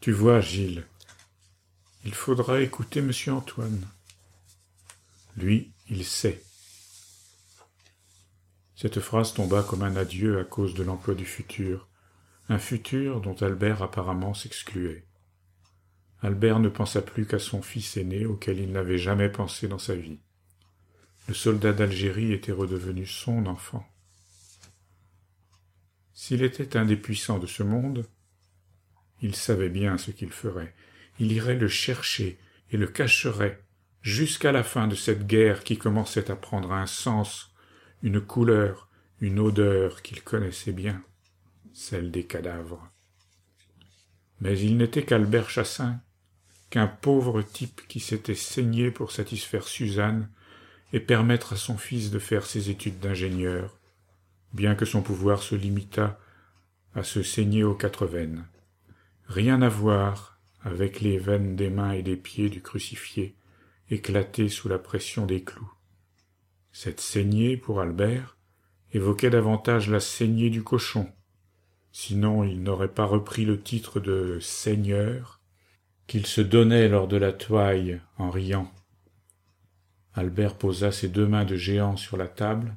Tu 0.00 0.12
vois, 0.12 0.40
Gilles, 0.40 0.86
il 2.04 2.14
faudra 2.14 2.60
écouter 2.60 3.02
monsieur 3.02 3.34
Antoine. 3.34 3.86
Lui, 5.36 5.72
il 5.90 6.04
sait. 6.04 6.42
Cette 8.74 9.00
phrase 9.00 9.34
tomba 9.34 9.62
comme 9.62 9.82
un 9.82 9.96
adieu 9.96 10.38
à 10.38 10.44
cause 10.44 10.74
de 10.74 10.82
l'emploi 10.82 11.14
du 11.14 11.26
futur, 11.26 11.88
un 12.48 12.58
futur 12.58 13.20
dont 13.20 13.34
Albert 13.34 13.82
apparemment 13.82 14.34
s'excluait. 14.34 15.06
Albert 16.22 16.60
ne 16.60 16.68
pensa 16.68 17.02
plus 17.02 17.26
qu'à 17.26 17.38
son 17.38 17.62
fils 17.62 17.96
aîné 17.96 18.26
auquel 18.26 18.58
il 18.58 18.72
n'avait 18.72 18.98
jamais 18.98 19.28
pensé 19.28 19.68
dans 19.68 19.78
sa 19.78 19.94
vie. 19.94 20.20
Le 21.28 21.34
soldat 21.34 21.72
d'Algérie 21.72 22.32
était 22.32 22.52
redevenu 22.52 23.04
son 23.04 23.46
enfant. 23.46 23.86
S'il 26.12 26.42
était 26.42 26.76
un 26.76 26.84
des 26.84 26.96
puissants 26.96 27.38
de 27.38 27.46
ce 27.46 27.62
monde, 27.62 28.06
il 29.20 29.34
savait 29.34 29.68
bien 29.68 29.98
ce 29.98 30.10
qu'il 30.10 30.30
ferait. 30.30 30.74
Il 31.18 31.32
irait 31.32 31.56
le 31.56 31.68
chercher 31.68 32.38
et 32.70 32.76
le 32.76 32.86
cacherait 32.86 33.62
jusqu'à 34.02 34.52
la 34.52 34.62
fin 34.62 34.86
de 34.86 34.94
cette 34.94 35.26
guerre 35.26 35.64
qui 35.64 35.78
commençait 35.78 36.30
à 36.30 36.36
prendre 36.36 36.72
un 36.72 36.86
sens, 36.86 37.52
une 38.02 38.20
couleur, 38.20 38.88
une 39.20 39.40
odeur 39.40 40.02
qu'il 40.02 40.22
connaissait 40.22 40.72
bien. 40.72 41.02
Celle 41.76 42.10
des 42.10 42.24
cadavres. 42.24 42.90
Mais 44.40 44.58
il 44.58 44.78
n'était 44.78 45.04
qu'Albert 45.04 45.50
Chassin, 45.50 46.00
qu'un 46.70 46.86
pauvre 46.86 47.42
type 47.42 47.82
qui 47.86 48.00
s'était 48.00 48.34
saigné 48.34 48.90
pour 48.90 49.12
satisfaire 49.12 49.68
Suzanne 49.68 50.30
et 50.94 51.00
permettre 51.00 51.52
à 51.52 51.56
son 51.56 51.76
fils 51.76 52.10
de 52.10 52.18
faire 52.18 52.46
ses 52.46 52.70
études 52.70 52.98
d'ingénieur, 52.98 53.78
bien 54.54 54.74
que 54.74 54.86
son 54.86 55.02
pouvoir 55.02 55.42
se 55.42 55.54
limitât 55.54 56.18
à 56.94 57.02
se 57.02 57.22
saigner 57.22 57.62
aux 57.62 57.74
quatre 57.74 58.06
veines. 58.06 58.46
Rien 59.26 59.60
à 59.60 59.68
voir 59.68 60.40
avec 60.62 61.02
les 61.02 61.18
veines 61.18 61.56
des 61.56 61.68
mains 61.68 61.92
et 61.92 62.02
des 62.02 62.16
pieds 62.16 62.48
du 62.48 62.62
crucifié, 62.62 63.36
éclatées 63.90 64.48
sous 64.48 64.68
la 64.68 64.78
pression 64.78 65.26
des 65.26 65.44
clous. 65.44 65.72
Cette 66.72 67.00
saignée, 67.00 67.58
pour 67.58 67.82
Albert, 67.82 68.38
évoquait 68.92 69.30
davantage 69.30 69.90
la 69.90 70.00
saignée 70.00 70.48
du 70.48 70.62
cochon, 70.62 71.12
sinon 71.98 72.44
il 72.44 72.62
n'aurait 72.62 72.92
pas 72.92 73.06
repris 73.06 73.46
le 73.46 73.58
titre 73.58 74.00
de 74.00 74.38
seigneur 74.38 75.40
qu'il 76.06 76.26
se 76.26 76.42
donnait 76.42 76.88
lors 76.88 77.08
de 77.08 77.16
la 77.16 77.32
toile 77.32 78.02
en 78.18 78.28
riant. 78.28 78.70
Albert 80.12 80.58
posa 80.58 80.92
ses 80.92 81.08
deux 81.08 81.26
mains 81.26 81.46
de 81.46 81.56
géant 81.56 81.96
sur 81.96 82.18
la 82.18 82.28
table, 82.28 82.76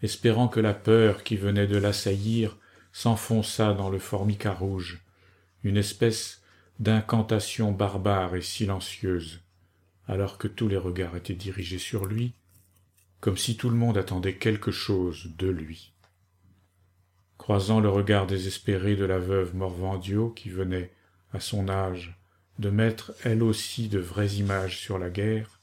espérant 0.00 0.48
que 0.48 0.60
la 0.60 0.72
peur 0.72 1.24
qui 1.24 1.36
venait 1.36 1.66
de 1.66 1.76
l'assaillir 1.76 2.56
s'enfonçât 2.90 3.74
dans 3.74 3.90
le 3.90 3.98
formica 3.98 4.54
rouge, 4.54 5.04
une 5.62 5.76
espèce 5.76 6.40
d'incantation 6.78 7.70
barbare 7.70 8.34
et 8.34 8.40
silencieuse, 8.40 9.42
alors 10.06 10.38
que 10.38 10.48
tous 10.48 10.68
les 10.68 10.78
regards 10.78 11.16
étaient 11.16 11.34
dirigés 11.34 11.78
sur 11.78 12.06
lui, 12.06 12.32
comme 13.20 13.36
si 13.36 13.58
tout 13.58 13.68
le 13.68 13.76
monde 13.76 13.98
attendait 13.98 14.36
quelque 14.36 14.70
chose 14.70 15.32
de 15.36 15.48
lui. 15.48 15.92
Croisant 17.38 17.80
le 17.80 17.88
regard 17.88 18.26
désespéré 18.26 18.96
de 18.96 19.04
la 19.04 19.18
veuve 19.18 19.54
Morvandio 19.54 20.30
qui 20.30 20.50
venait, 20.50 20.92
à 21.32 21.40
son 21.40 21.68
âge, 21.68 22.20
de 22.58 22.68
mettre 22.68 23.14
elle 23.24 23.42
aussi 23.42 23.88
de 23.88 23.98
vraies 23.98 24.34
images 24.34 24.78
sur 24.78 24.98
la 24.98 25.08
guerre, 25.08 25.60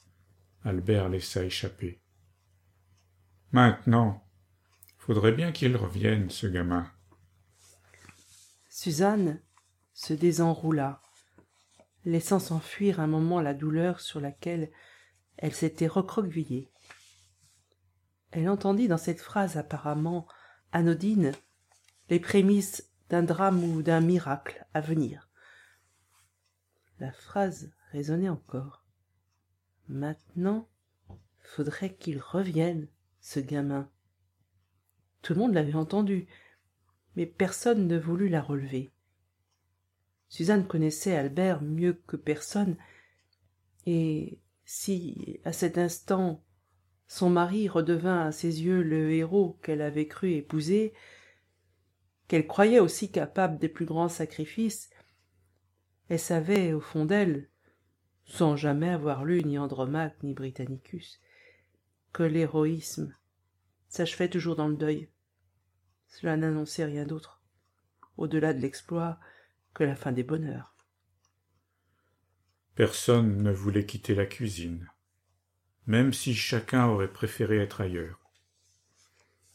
Albert 0.63 1.09
laissa 1.09 1.43
échapper. 1.43 1.99
Maintenant, 3.51 4.25
faudrait 4.97 5.33
bien 5.33 5.51
qu'il 5.51 5.75
revienne, 5.75 6.29
ce 6.29 6.47
gamin. 6.47 6.89
Suzanne 8.69 9.39
se 9.93 10.13
désenroula, 10.13 11.01
laissant 12.05 12.39
s'enfuir 12.39 12.99
un 12.99 13.07
moment 13.07 13.41
la 13.41 13.53
douleur 13.53 13.99
sur 13.99 14.19
laquelle 14.19 14.71
elle 15.37 15.53
s'était 15.53 15.87
recroquevillée. 15.87 16.71
Elle 18.31 18.49
entendit 18.49 18.87
dans 18.87 18.97
cette 18.97 19.21
phrase 19.21 19.57
apparemment 19.57 20.27
anodine 20.71 21.31
les 22.09 22.19
prémices 22.19 22.89
d'un 23.09 23.23
drame 23.23 23.63
ou 23.63 23.81
d'un 23.81 24.01
miracle 24.01 24.65
à 24.73 24.81
venir. 24.81 25.29
La 26.99 27.11
phrase 27.11 27.71
résonnait 27.91 28.29
encore. 28.29 28.85
Maintenant, 29.87 30.69
faudrait 31.39 31.93
qu'il 31.93 32.19
revienne, 32.19 32.87
ce 33.19 33.39
gamin. 33.39 33.89
Tout 35.21 35.33
le 35.33 35.39
monde 35.39 35.53
l'avait 35.53 35.75
entendu, 35.75 36.27
mais 37.15 37.25
personne 37.25 37.87
ne 37.87 37.97
voulut 37.97 38.29
la 38.29 38.41
relever. 38.41 38.91
Suzanne 40.29 40.67
connaissait 40.67 41.15
Albert 41.15 41.61
mieux 41.61 41.93
que 42.07 42.17
personne, 42.17 42.77
et 43.85 44.39
si, 44.65 45.39
à 45.43 45.53
cet 45.53 45.77
instant, 45.77 46.43
son 47.07 47.29
mari 47.29 47.69
redevint 47.69 48.27
à 48.27 48.31
ses 48.31 48.63
yeux 48.63 48.81
le 48.81 49.11
héros 49.11 49.59
qu'elle 49.61 49.81
avait 49.81 50.07
cru 50.07 50.31
épouser, 50.31 50.93
qu'elle 52.27 52.47
croyait 52.47 52.79
aussi 52.79 53.11
capable 53.11 53.59
des 53.59 53.69
plus 53.69 53.85
grands 53.85 54.09
sacrifices, 54.09 54.89
elle 56.09 56.19
savait, 56.19 56.73
au 56.73 56.81
fond 56.81 57.05
d'elle, 57.05 57.49
sans 58.25 58.55
jamais 58.55 58.89
avoir 58.89 59.25
lu 59.25 59.43
ni 59.43 59.57
Andromaque 59.57 60.21
ni 60.23 60.33
Britannicus, 60.33 61.21
que 62.13 62.23
l'héroïsme 62.23 63.13
s'achevait 63.87 64.29
toujours 64.29 64.55
dans 64.55 64.67
le 64.67 64.77
deuil. 64.77 65.09
Cela 66.07 66.37
n'annonçait 66.37 66.85
rien 66.85 67.05
d'autre, 67.05 67.41
au-delà 68.17 68.53
de 68.53 68.61
l'exploit, 68.61 69.19
que 69.73 69.83
la 69.83 69.95
fin 69.95 70.11
des 70.11 70.23
bonheurs. 70.23 70.75
Personne 72.75 73.41
ne 73.41 73.51
voulait 73.51 73.85
quitter 73.85 74.15
la 74.15 74.25
cuisine, 74.25 74.89
même 75.85 76.13
si 76.13 76.33
chacun 76.33 76.87
aurait 76.87 77.11
préféré 77.11 77.57
être 77.57 77.81
ailleurs. 77.81 78.24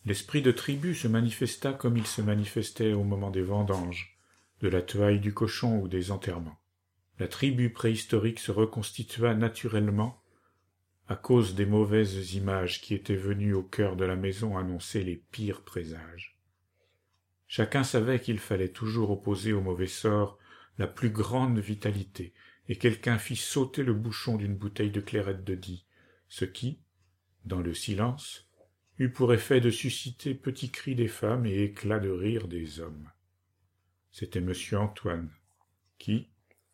L'esprit 0.05 0.43
de 0.43 0.51
tribu 0.51 0.95
se 0.95 1.09
manifesta 1.09 1.73
comme 1.73 1.97
il 1.97 2.07
se 2.07 2.23
manifestait 2.23 2.93
au 2.93 3.05
moment 3.05 3.31
des 3.31 3.43
vendanges, 3.43 4.19
de 4.61 4.69
la 4.69 4.83
toile 4.83 5.21
du 5.21 5.35
cochon 5.35 5.79
ou 5.81 5.89
des 5.89 6.11
enterrements 6.11 6.61
la 7.21 7.29
tribu 7.29 7.69
préhistorique 7.69 8.41
se 8.41 8.51
reconstitua 8.51 9.35
naturellement 9.35 10.25
à 11.07 11.17
cause 11.17 11.55
des 11.55 11.67
mauvaises 11.67 12.35
images 12.35 12.81
qui 12.81 12.95
étaient 12.95 13.15
venues 13.15 13.53
au 13.53 13.63
cœur 13.63 13.95
de 13.95 14.07
la 14.07 14.17
maison 14.17 14.57
annoncer 14.57 15.05
les 15.05 15.17
pires 15.17 15.61
présages. 15.61 16.39
Chacun 17.47 17.85
savait 17.85 18.21
qu'il 18.21 18.39
fallait 18.39 18.71
toujours 18.71 19.11
opposer 19.11 19.53
au 19.53 19.61
mauvais 19.61 19.87
sort 19.87 20.39
la 20.79 20.87
plus 20.87 21.11
grande 21.11 21.59
vitalité, 21.59 22.33
et 22.69 22.77
quelqu'un 22.77 23.19
fit 23.19 23.37
sauter 23.37 23.83
le 23.83 23.93
bouchon 23.93 24.37
d'une 24.37 24.57
bouteille 24.57 24.93
de 24.93 25.01
clairette 25.01 25.45
de 25.45 25.57
Die, 25.57 25.85
ce 26.29 26.47
qui, 26.47 26.81
dans 27.45 27.61
le 27.61 27.75
silence, 27.75 28.49
eut 29.01 29.11
pour 29.11 29.33
effet 29.33 29.61
de 29.61 29.71
susciter 29.71 30.35
petits 30.35 30.71
cris 30.71 30.95
des 30.95 31.09
femmes 31.09 31.47
et 31.47 31.63
éclats 31.63 31.99
de 31.99 32.11
rire 32.11 32.47
des 32.47 32.81
hommes. 32.81 33.11
C'était 34.13 34.43
monsieur 34.43 34.79
Antoine, 34.79 35.31
qui, 35.99 36.29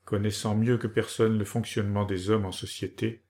connaissant 0.04 0.56
mieux 0.56 0.76
que 0.76 0.88
personne 0.88 1.38
le 1.38 1.44
fonctionnement 1.44 2.04
des 2.04 2.28
hommes 2.28 2.44
en 2.44 2.52
société, 2.52 3.22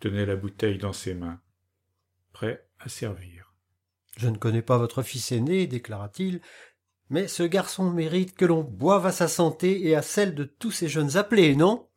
tenait 0.00 0.26
la 0.26 0.34
bouteille 0.34 0.78
dans 0.78 0.92
ses 0.92 1.14
mains, 1.14 1.40
prêt 2.32 2.68
à 2.80 2.88
servir. 2.88 3.54
Je 4.16 4.28
ne 4.28 4.36
connais 4.36 4.62
pas 4.62 4.78
votre 4.78 5.02
fils 5.02 5.30
aîné, 5.30 5.68
déclara-t-il, 5.68 6.40
mais 7.10 7.28
ce 7.28 7.44
garçon 7.44 7.90
mérite 7.90 8.34
que 8.34 8.44
l'on 8.44 8.64
boive 8.64 9.06
à 9.06 9.12
sa 9.12 9.28
santé 9.28 9.86
et 9.86 9.94
à 9.94 10.02
celle 10.02 10.34
de 10.34 10.44
tous 10.44 10.72
ces 10.72 10.88
jeunes 10.88 11.16
appelés, 11.16 11.54
non? 11.54 11.88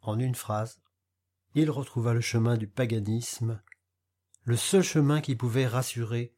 En 0.00 0.20
une 0.20 0.34
phrase, 0.36 0.80
il 1.56 1.70
retrouva 1.70 2.14
le 2.14 2.20
chemin 2.20 2.56
du 2.56 2.68
paganisme, 2.68 3.60
le 4.44 4.56
seul 4.56 4.82
chemin 4.82 5.20
qui 5.20 5.34
pouvait 5.34 5.66
rassurer, 5.66 6.34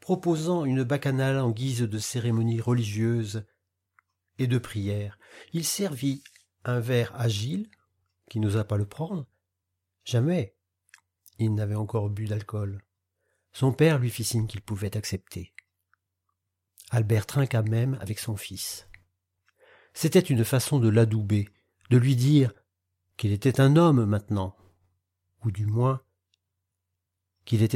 proposant 0.00 0.64
une 0.64 0.84
bacchanale 0.84 1.38
en 1.38 1.50
guise 1.50 1.82
de 1.82 1.98
cérémonie 1.98 2.60
religieuse 2.60 3.46
et 4.38 4.46
de 4.46 4.58
prière. 4.58 5.18
Il 5.52 5.64
servit 5.64 6.22
un 6.64 6.80
verre 6.80 7.18
agile, 7.18 7.68
qui 8.28 8.40
n'osa 8.40 8.64
pas 8.64 8.76
le 8.76 8.86
prendre. 8.86 9.26
Jamais 10.04 10.54
il 11.38 11.54
n'avait 11.54 11.74
encore 11.74 12.10
bu 12.10 12.26
d'alcool. 12.26 12.82
Son 13.52 13.72
père 13.72 13.98
lui 13.98 14.10
fit 14.10 14.24
signe 14.24 14.46
qu'il 14.46 14.60
pouvait 14.60 14.96
accepter. 14.96 15.54
Albert 16.90 17.26
trinqua 17.26 17.62
même 17.62 17.96
avec 18.00 18.18
son 18.18 18.36
fils. 18.36 18.88
C'était 19.94 20.20
une 20.20 20.44
façon 20.44 20.78
de 20.78 20.88
l'adouber, 20.88 21.48
de 21.90 21.96
lui 21.96 22.16
dire 22.16 22.52
qu'il 23.16 23.32
était 23.32 23.60
un 23.60 23.76
homme 23.76 24.04
maintenant, 24.04 24.56
ou 25.44 25.50
du 25.50 25.66
moins 25.66 26.02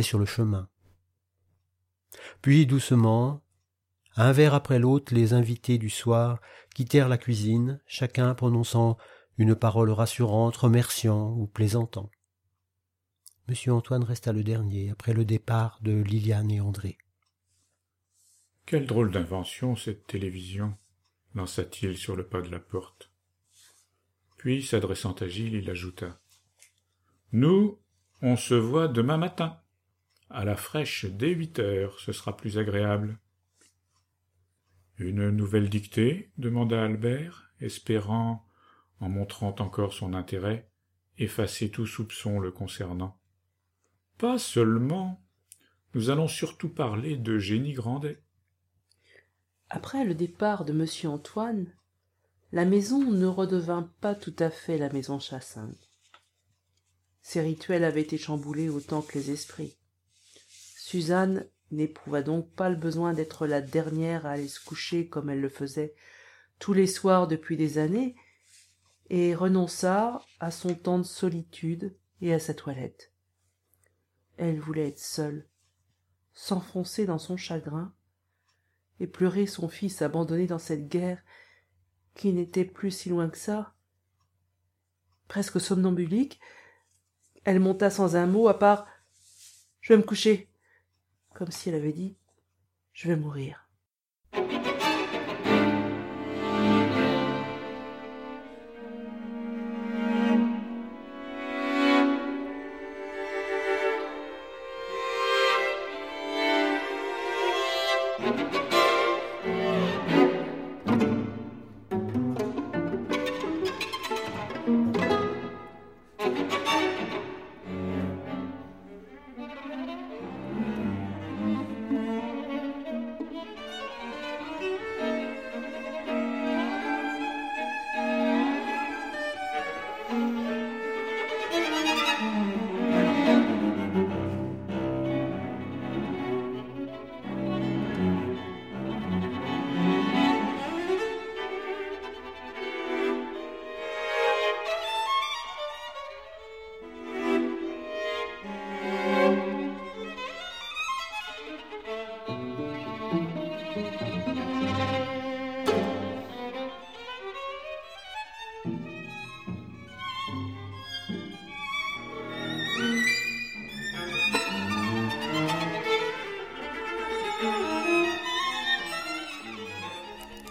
sur 0.02 0.18
le 0.18 0.26
chemin. 0.26 0.68
Puis 2.42 2.66
doucement, 2.66 3.42
un 4.16 4.32
verre 4.32 4.54
après 4.54 4.78
l'autre, 4.78 5.14
les 5.14 5.32
invités 5.32 5.78
du 5.78 5.88
soir 5.88 6.40
quittèrent 6.74 7.08
la 7.08 7.18
cuisine, 7.18 7.80
chacun 7.86 8.34
prononçant 8.34 8.98
une 9.38 9.54
parole 9.54 9.90
rassurante, 9.90 10.56
remerciant 10.56 11.32
ou 11.32 11.46
plaisantant. 11.46 12.10
Monsieur 13.48 13.72
Antoine 13.72 14.04
resta 14.04 14.32
le 14.32 14.44
dernier, 14.44 14.90
après 14.90 15.14
le 15.14 15.24
départ 15.24 15.78
de 15.82 15.92
Liliane 15.92 16.50
et 16.50 16.60
André. 16.60 16.98
Quelle 18.66 18.86
drôle 18.86 19.10
d'invention, 19.10 19.74
cette 19.74 20.06
télévision, 20.06 20.76
lança-t-il 21.34 21.96
sur 21.96 22.14
le 22.14 22.26
pas 22.26 22.42
de 22.42 22.50
la 22.50 22.60
porte. 22.60 23.10
Puis, 24.36 24.62
s'adressant 24.62 25.12
à 25.12 25.26
Gilles, 25.26 25.54
il 25.54 25.70
ajouta. 25.70 26.20
Nous, 27.32 27.81
on 28.22 28.36
se 28.36 28.54
voit 28.54 28.88
demain 28.88 29.18
matin. 29.18 29.58
À 30.30 30.44
la 30.44 30.56
fraîche 30.56 31.04
dès 31.04 31.30
huit 31.30 31.58
heures, 31.58 31.98
ce 31.98 32.12
sera 32.12 32.36
plus 32.36 32.56
agréable. 32.56 33.18
Une 34.98 35.30
nouvelle 35.30 35.68
dictée 35.68 36.30
demanda 36.38 36.82
Albert, 36.82 37.50
espérant, 37.60 38.46
en 39.00 39.08
montrant 39.08 39.54
encore 39.58 39.92
son 39.92 40.14
intérêt, 40.14 40.70
effacer 41.18 41.70
tout 41.70 41.86
soupçon 41.86 42.38
le 42.38 42.52
concernant. 42.52 43.18
Pas 44.18 44.38
seulement. 44.38 45.20
Nous 45.94 46.08
allons 46.08 46.28
surtout 46.28 46.70
parler 46.70 47.16
de 47.16 47.38
Génie 47.38 47.74
Grandet. 47.74 48.22
Après 49.68 50.04
le 50.04 50.14
départ 50.14 50.64
de 50.64 50.72
monsieur 50.72 51.08
Antoine, 51.08 51.66
la 52.52 52.64
maison 52.64 53.10
ne 53.10 53.26
redevint 53.26 53.90
pas 54.00 54.14
tout 54.14 54.36
à 54.38 54.48
fait 54.48 54.78
la 54.78 54.90
maison 54.90 55.18
Chassin. 55.18 55.70
Ses 57.22 57.40
rituels 57.40 57.84
avaient 57.84 58.02
été 58.02 58.18
chamboulés 58.18 58.68
autant 58.68 59.00
que 59.00 59.18
les 59.18 59.30
esprits. 59.30 59.76
Suzanne 60.76 61.46
n'éprouva 61.70 62.22
donc 62.22 62.52
pas 62.52 62.68
le 62.68 62.76
besoin 62.76 63.14
d'être 63.14 63.46
la 63.46 63.60
dernière 63.62 64.26
à 64.26 64.32
aller 64.32 64.48
se 64.48 64.62
coucher 64.62 65.08
comme 65.08 65.30
elle 65.30 65.40
le 65.40 65.48
faisait 65.48 65.94
tous 66.58 66.74
les 66.74 66.86
soirs 66.86 67.26
depuis 67.26 67.56
des 67.56 67.78
années, 67.78 68.14
et 69.10 69.34
renonça 69.34 70.22
à 70.38 70.52
son 70.52 70.76
temps 70.76 70.98
de 70.98 71.04
solitude 71.04 71.96
et 72.20 72.32
à 72.32 72.38
sa 72.38 72.54
toilette. 72.54 73.12
Elle 74.36 74.60
voulait 74.60 74.88
être 74.88 75.00
seule, 75.00 75.48
s'enfoncer 76.32 77.04
dans 77.04 77.18
son 77.18 77.36
chagrin, 77.36 77.92
et 79.00 79.08
pleurer 79.08 79.46
son 79.46 79.68
fils 79.68 80.02
abandonné 80.02 80.46
dans 80.46 80.60
cette 80.60 80.86
guerre 80.86 81.20
qui 82.14 82.32
n'était 82.32 82.64
plus 82.64 82.92
si 82.92 83.08
loin 83.08 83.28
que 83.28 83.38
ça. 83.38 83.74
Presque 85.26 85.60
somnambulique, 85.60 86.38
elle 87.44 87.60
monta 87.60 87.90
sans 87.90 88.16
un 88.16 88.26
mot 88.26 88.48
à 88.48 88.58
part 88.58 88.86
Je 89.80 89.92
vais 89.92 89.98
me 89.98 90.02
coucher 90.02 90.48
comme 91.34 91.50
si 91.50 91.68
elle 91.68 91.76
avait 91.76 91.92
dit 91.92 92.16
Je 92.92 93.08
vais 93.08 93.16
mourir. 93.16 93.68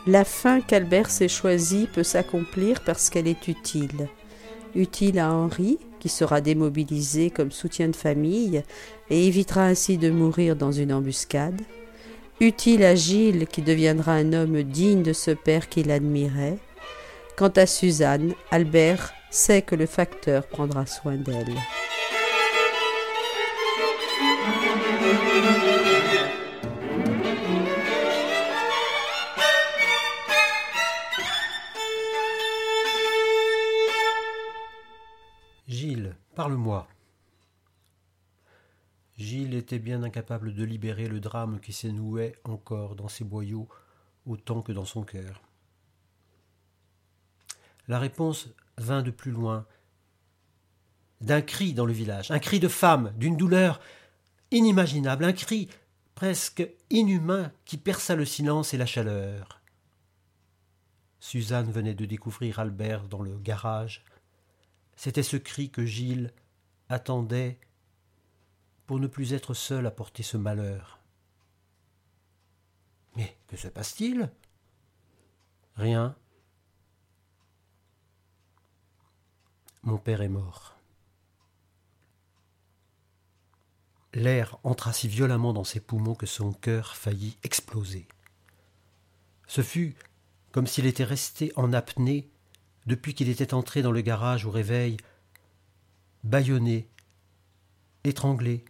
La 0.07 0.25
fin 0.25 0.59
qu'Albert 0.59 1.09
s'est 1.09 1.29
choisie 1.29 1.87
peut 1.93 2.03
s'accomplir 2.03 2.81
parce 2.83 3.09
qu'elle 3.09 3.27
est 3.27 3.47
utile. 3.47 4.09
Utile 4.75 5.19
à 5.19 5.31
Henri, 5.31 5.77
qui 6.01 6.09
sera 6.09 6.41
démobilisé 6.41 7.29
comme 7.29 7.51
soutien 7.51 7.87
de 7.87 7.95
famille 7.95 8.63
et 9.09 9.27
évitera 9.27 9.63
ainsi 9.63 9.97
de 9.97 10.09
mourir 10.09 10.57
dans 10.57 10.73
une 10.73 10.91
embuscade. 10.91 11.61
Utile 12.41 12.83
à 12.85 12.95
Gilles, 12.95 13.45
qui 13.45 13.61
deviendra 13.61 14.13
un 14.13 14.33
homme 14.33 14.63
digne 14.63 15.03
de 15.03 15.13
ce 15.13 15.29
père 15.29 15.69
qu'il 15.69 15.91
admirait? 15.91 16.57
Quant 17.37 17.53
à 17.55 17.67
Suzanne, 17.67 18.33
Albert 18.49 19.13
sait 19.29 19.61
que 19.61 19.75
le 19.75 19.85
facteur 19.85 20.47
prendra 20.47 20.87
soin 20.87 21.17
d'elle. 21.17 21.53
Était 39.61 39.79
bien 39.79 40.03
incapable 40.03 40.53
de 40.53 40.63
libérer 40.63 41.07
le 41.07 41.19
drame 41.19 41.59
qui 41.59 41.71
s'énouait 41.71 42.35
encore 42.43 42.95
dans 42.95 43.07
ses 43.07 43.23
boyaux 43.23 43.69
autant 44.25 44.61
que 44.61 44.71
dans 44.71 44.85
son 44.85 45.03
cœur. 45.03 45.41
La 47.87 47.99
réponse 47.99 48.49
vint 48.77 49.03
de 49.03 49.11
plus 49.11 49.31
loin, 49.31 49.65
d'un 51.21 51.41
cri 51.41 51.73
dans 51.73 51.85
le 51.85 51.93
village, 51.93 52.31
un 52.31 52.39
cri 52.39 52.59
de 52.59 52.67
femme, 52.67 53.13
d'une 53.17 53.37
douleur 53.37 53.79
inimaginable, 54.49 55.23
un 55.23 55.33
cri 55.33 55.69
presque 56.15 56.67
inhumain 56.89 57.51
qui 57.63 57.77
perça 57.77 58.15
le 58.15 58.25
silence 58.25 58.73
et 58.73 58.77
la 58.77 58.85
chaleur. 58.85 59.61
Suzanne 61.19 61.71
venait 61.71 61.93
de 61.93 62.05
découvrir 62.05 62.59
Albert 62.59 63.07
dans 63.07 63.21
le 63.21 63.37
garage, 63.37 64.03
c'était 64.95 65.23
ce 65.23 65.37
cri 65.37 65.69
que 65.69 65.85
Gilles 65.85 66.33
attendait 66.89 67.59
pour 68.91 68.99
ne 68.99 69.07
plus 69.07 69.31
être 69.31 69.53
seul 69.53 69.85
à 69.85 69.89
porter 69.89 70.21
ce 70.21 70.35
malheur. 70.35 70.99
Mais 73.15 73.37
que 73.47 73.55
se 73.55 73.69
passe-t-il? 73.69 74.29
Rien. 75.77 76.13
Mon 79.83 79.97
père 79.97 80.21
est 80.21 80.27
mort. 80.27 80.75
L'air 84.13 84.57
entra 84.65 84.91
si 84.91 85.07
violemment 85.07 85.53
dans 85.53 85.63
ses 85.63 85.79
poumons 85.79 86.13
que 86.13 86.25
son 86.25 86.51
cœur 86.51 86.97
faillit 86.97 87.37
exploser. 87.43 88.09
Ce 89.47 89.61
fut 89.61 89.95
comme 90.51 90.67
s'il 90.67 90.85
était 90.85 91.05
resté 91.05 91.53
en 91.55 91.71
apnée 91.71 92.29
depuis 92.87 93.13
qu'il 93.13 93.29
était 93.29 93.53
entré 93.53 93.83
dans 93.83 93.93
le 93.93 94.01
garage 94.01 94.45
au 94.45 94.51
réveil, 94.51 94.97
bâillonné, 96.25 96.89
étranglé, 98.03 98.65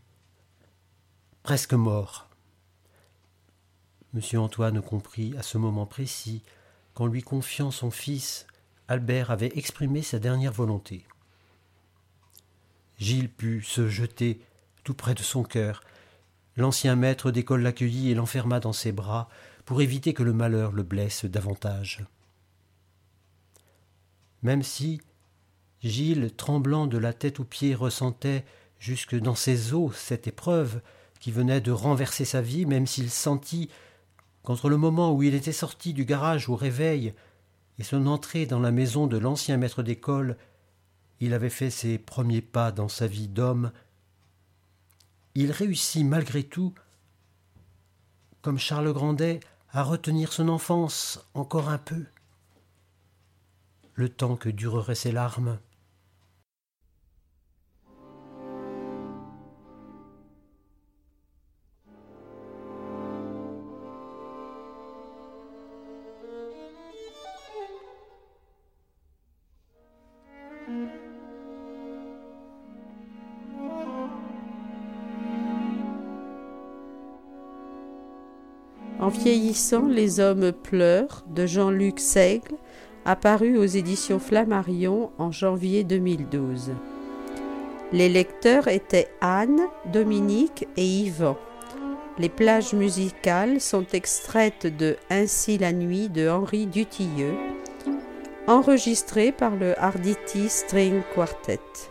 presque 1.43 1.73
mort. 1.73 2.29
Monsieur 4.13 4.39
Antoine 4.39 4.81
comprit 4.81 5.35
à 5.37 5.43
ce 5.43 5.57
moment 5.57 5.85
précis 5.85 6.43
qu'en 6.93 7.07
lui 7.07 7.21
confiant 7.21 7.71
son 7.71 7.91
fils, 7.91 8.45
Albert 8.87 9.31
avait 9.31 9.51
exprimé 9.55 10.01
sa 10.01 10.19
dernière 10.19 10.51
volonté. 10.51 11.05
Gilles 12.97 13.29
put 13.29 13.63
se 13.63 13.87
jeter 13.87 14.41
tout 14.83 14.93
près 14.93 15.15
de 15.15 15.23
son 15.23 15.43
cœur. 15.43 15.81
L'ancien 16.57 16.95
maître 16.95 17.31
d'école 17.31 17.61
l'accueillit 17.61 18.11
et 18.11 18.15
l'enferma 18.15 18.59
dans 18.59 18.73
ses 18.73 18.91
bras 18.91 19.29
pour 19.65 19.81
éviter 19.81 20.13
que 20.13 20.23
le 20.23 20.33
malheur 20.33 20.71
le 20.71 20.83
blesse 20.83 21.25
davantage 21.25 22.05
même 24.43 24.63
si 24.63 25.01
Gilles, 25.81 26.31
tremblant 26.35 26.87
de 26.87 26.97
la 26.97 27.13
tête 27.13 27.39
aux 27.39 27.45
pieds, 27.45 27.75
ressentait 27.75 28.45
jusque 28.79 29.15
dans 29.15 29.35
ses 29.35 29.73
os 29.73 29.95
cette 29.95 30.27
épreuve 30.27 30.81
qui 31.21 31.31
venait 31.31 31.61
de 31.61 31.71
renverser 31.71 32.25
sa 32.25 32.41
vie, 32.41 32.65
même 32.65 32.87
s'il 32.87 33.09
sentit 33.09 33.69
qu'entre 34.43 34.69
le 34.69 34.75
moment 34.75 35.13
où 35.13 35.23
il 35.23 35.35
était 35.35 35.53
sorti 35.53 35.93
du 35.93 36.03
garage 36.03 36.49
au 36.49 36.55
réveil 36.55 37.13
et 37.77 37.83
son 37.83 38.07
entrée 38.07 38.47
dans 38.47 38.59
la 38.59 38.71
maison 38.71 39.07
de 39.07 39.17
l'ancien 39.17 39.55
maître 39.55 39.83
d'école, 39.83 40.35
il 41.19 41.33
avait 41.33 41.51
fait 41.51 41.69
ses 41.69 41.99
premiers 41.99 42.41
pas 42.41 42.71
dans 42.71 42.89
sa 42.89 43.05
vie 43.05 43.27
d'homme, 43.27 43.71
il 45.35 45.51
réussit 45.51 46.05
malgré 46.05 46.43
tout, 46.43 46.73
comme 48.41 48.57
Charles 48.57 48.91
Grandet, 48.91 49.39
à 49.71 49.83
retenir 49.83 50.33
son 50.33 50.49
enfance 50.49 51.23
encore 51.35 51.69
un 51.69 51.77
peu 51.77 52.05
le 53.93 54.09
temps 54.09 54.35
que 54.35 54.49
dureraient 54.49 54.95
ses 54.95 55.11
larmes. 55.11 55.59
Vieillissant, 79.23 79.87
les 79.87 80.19
hommes 80.19 80.51
pleurent 80.51 81.23
de 81.27 81.45
Jean-Luc 81.45 81.99
Seigle 81.99 82.55
apparu 83.05 83.55
aux 83.57 83.65
éditions 83.65 84.17
Flammarion 84.17 85.11
en 85.19 85.31
janvier 85.31 85.83
2012. 85.83 86.71
Les 87.91 88.09
lecteurs 88.09 88.67
étaient 88.67 89.09
Anne, 89.21 89.61
Dominique 89.93 90.67
et 90.75 90.85
Yvan. 90.85 91.37
Les 92.17 92.29
plages 92.29 92.73
musicales 92.73 93.61
sont 93.61 93.85
extraites 93.93 94.65
de 94.65 94.95
Ainsi 95.11 95.59
la 95.59 95.71
nuit 95.71 96.09
de 96.09 96.27
Henri 96.27 96.65
Dutilleux, 96.65 97.35
enregistré 98.47 99.31
par 99.31 99.55
le 99.55 99.79
Arditi 99.79 100.49
String 100.49 101.01
Quartet. 101.13 101.90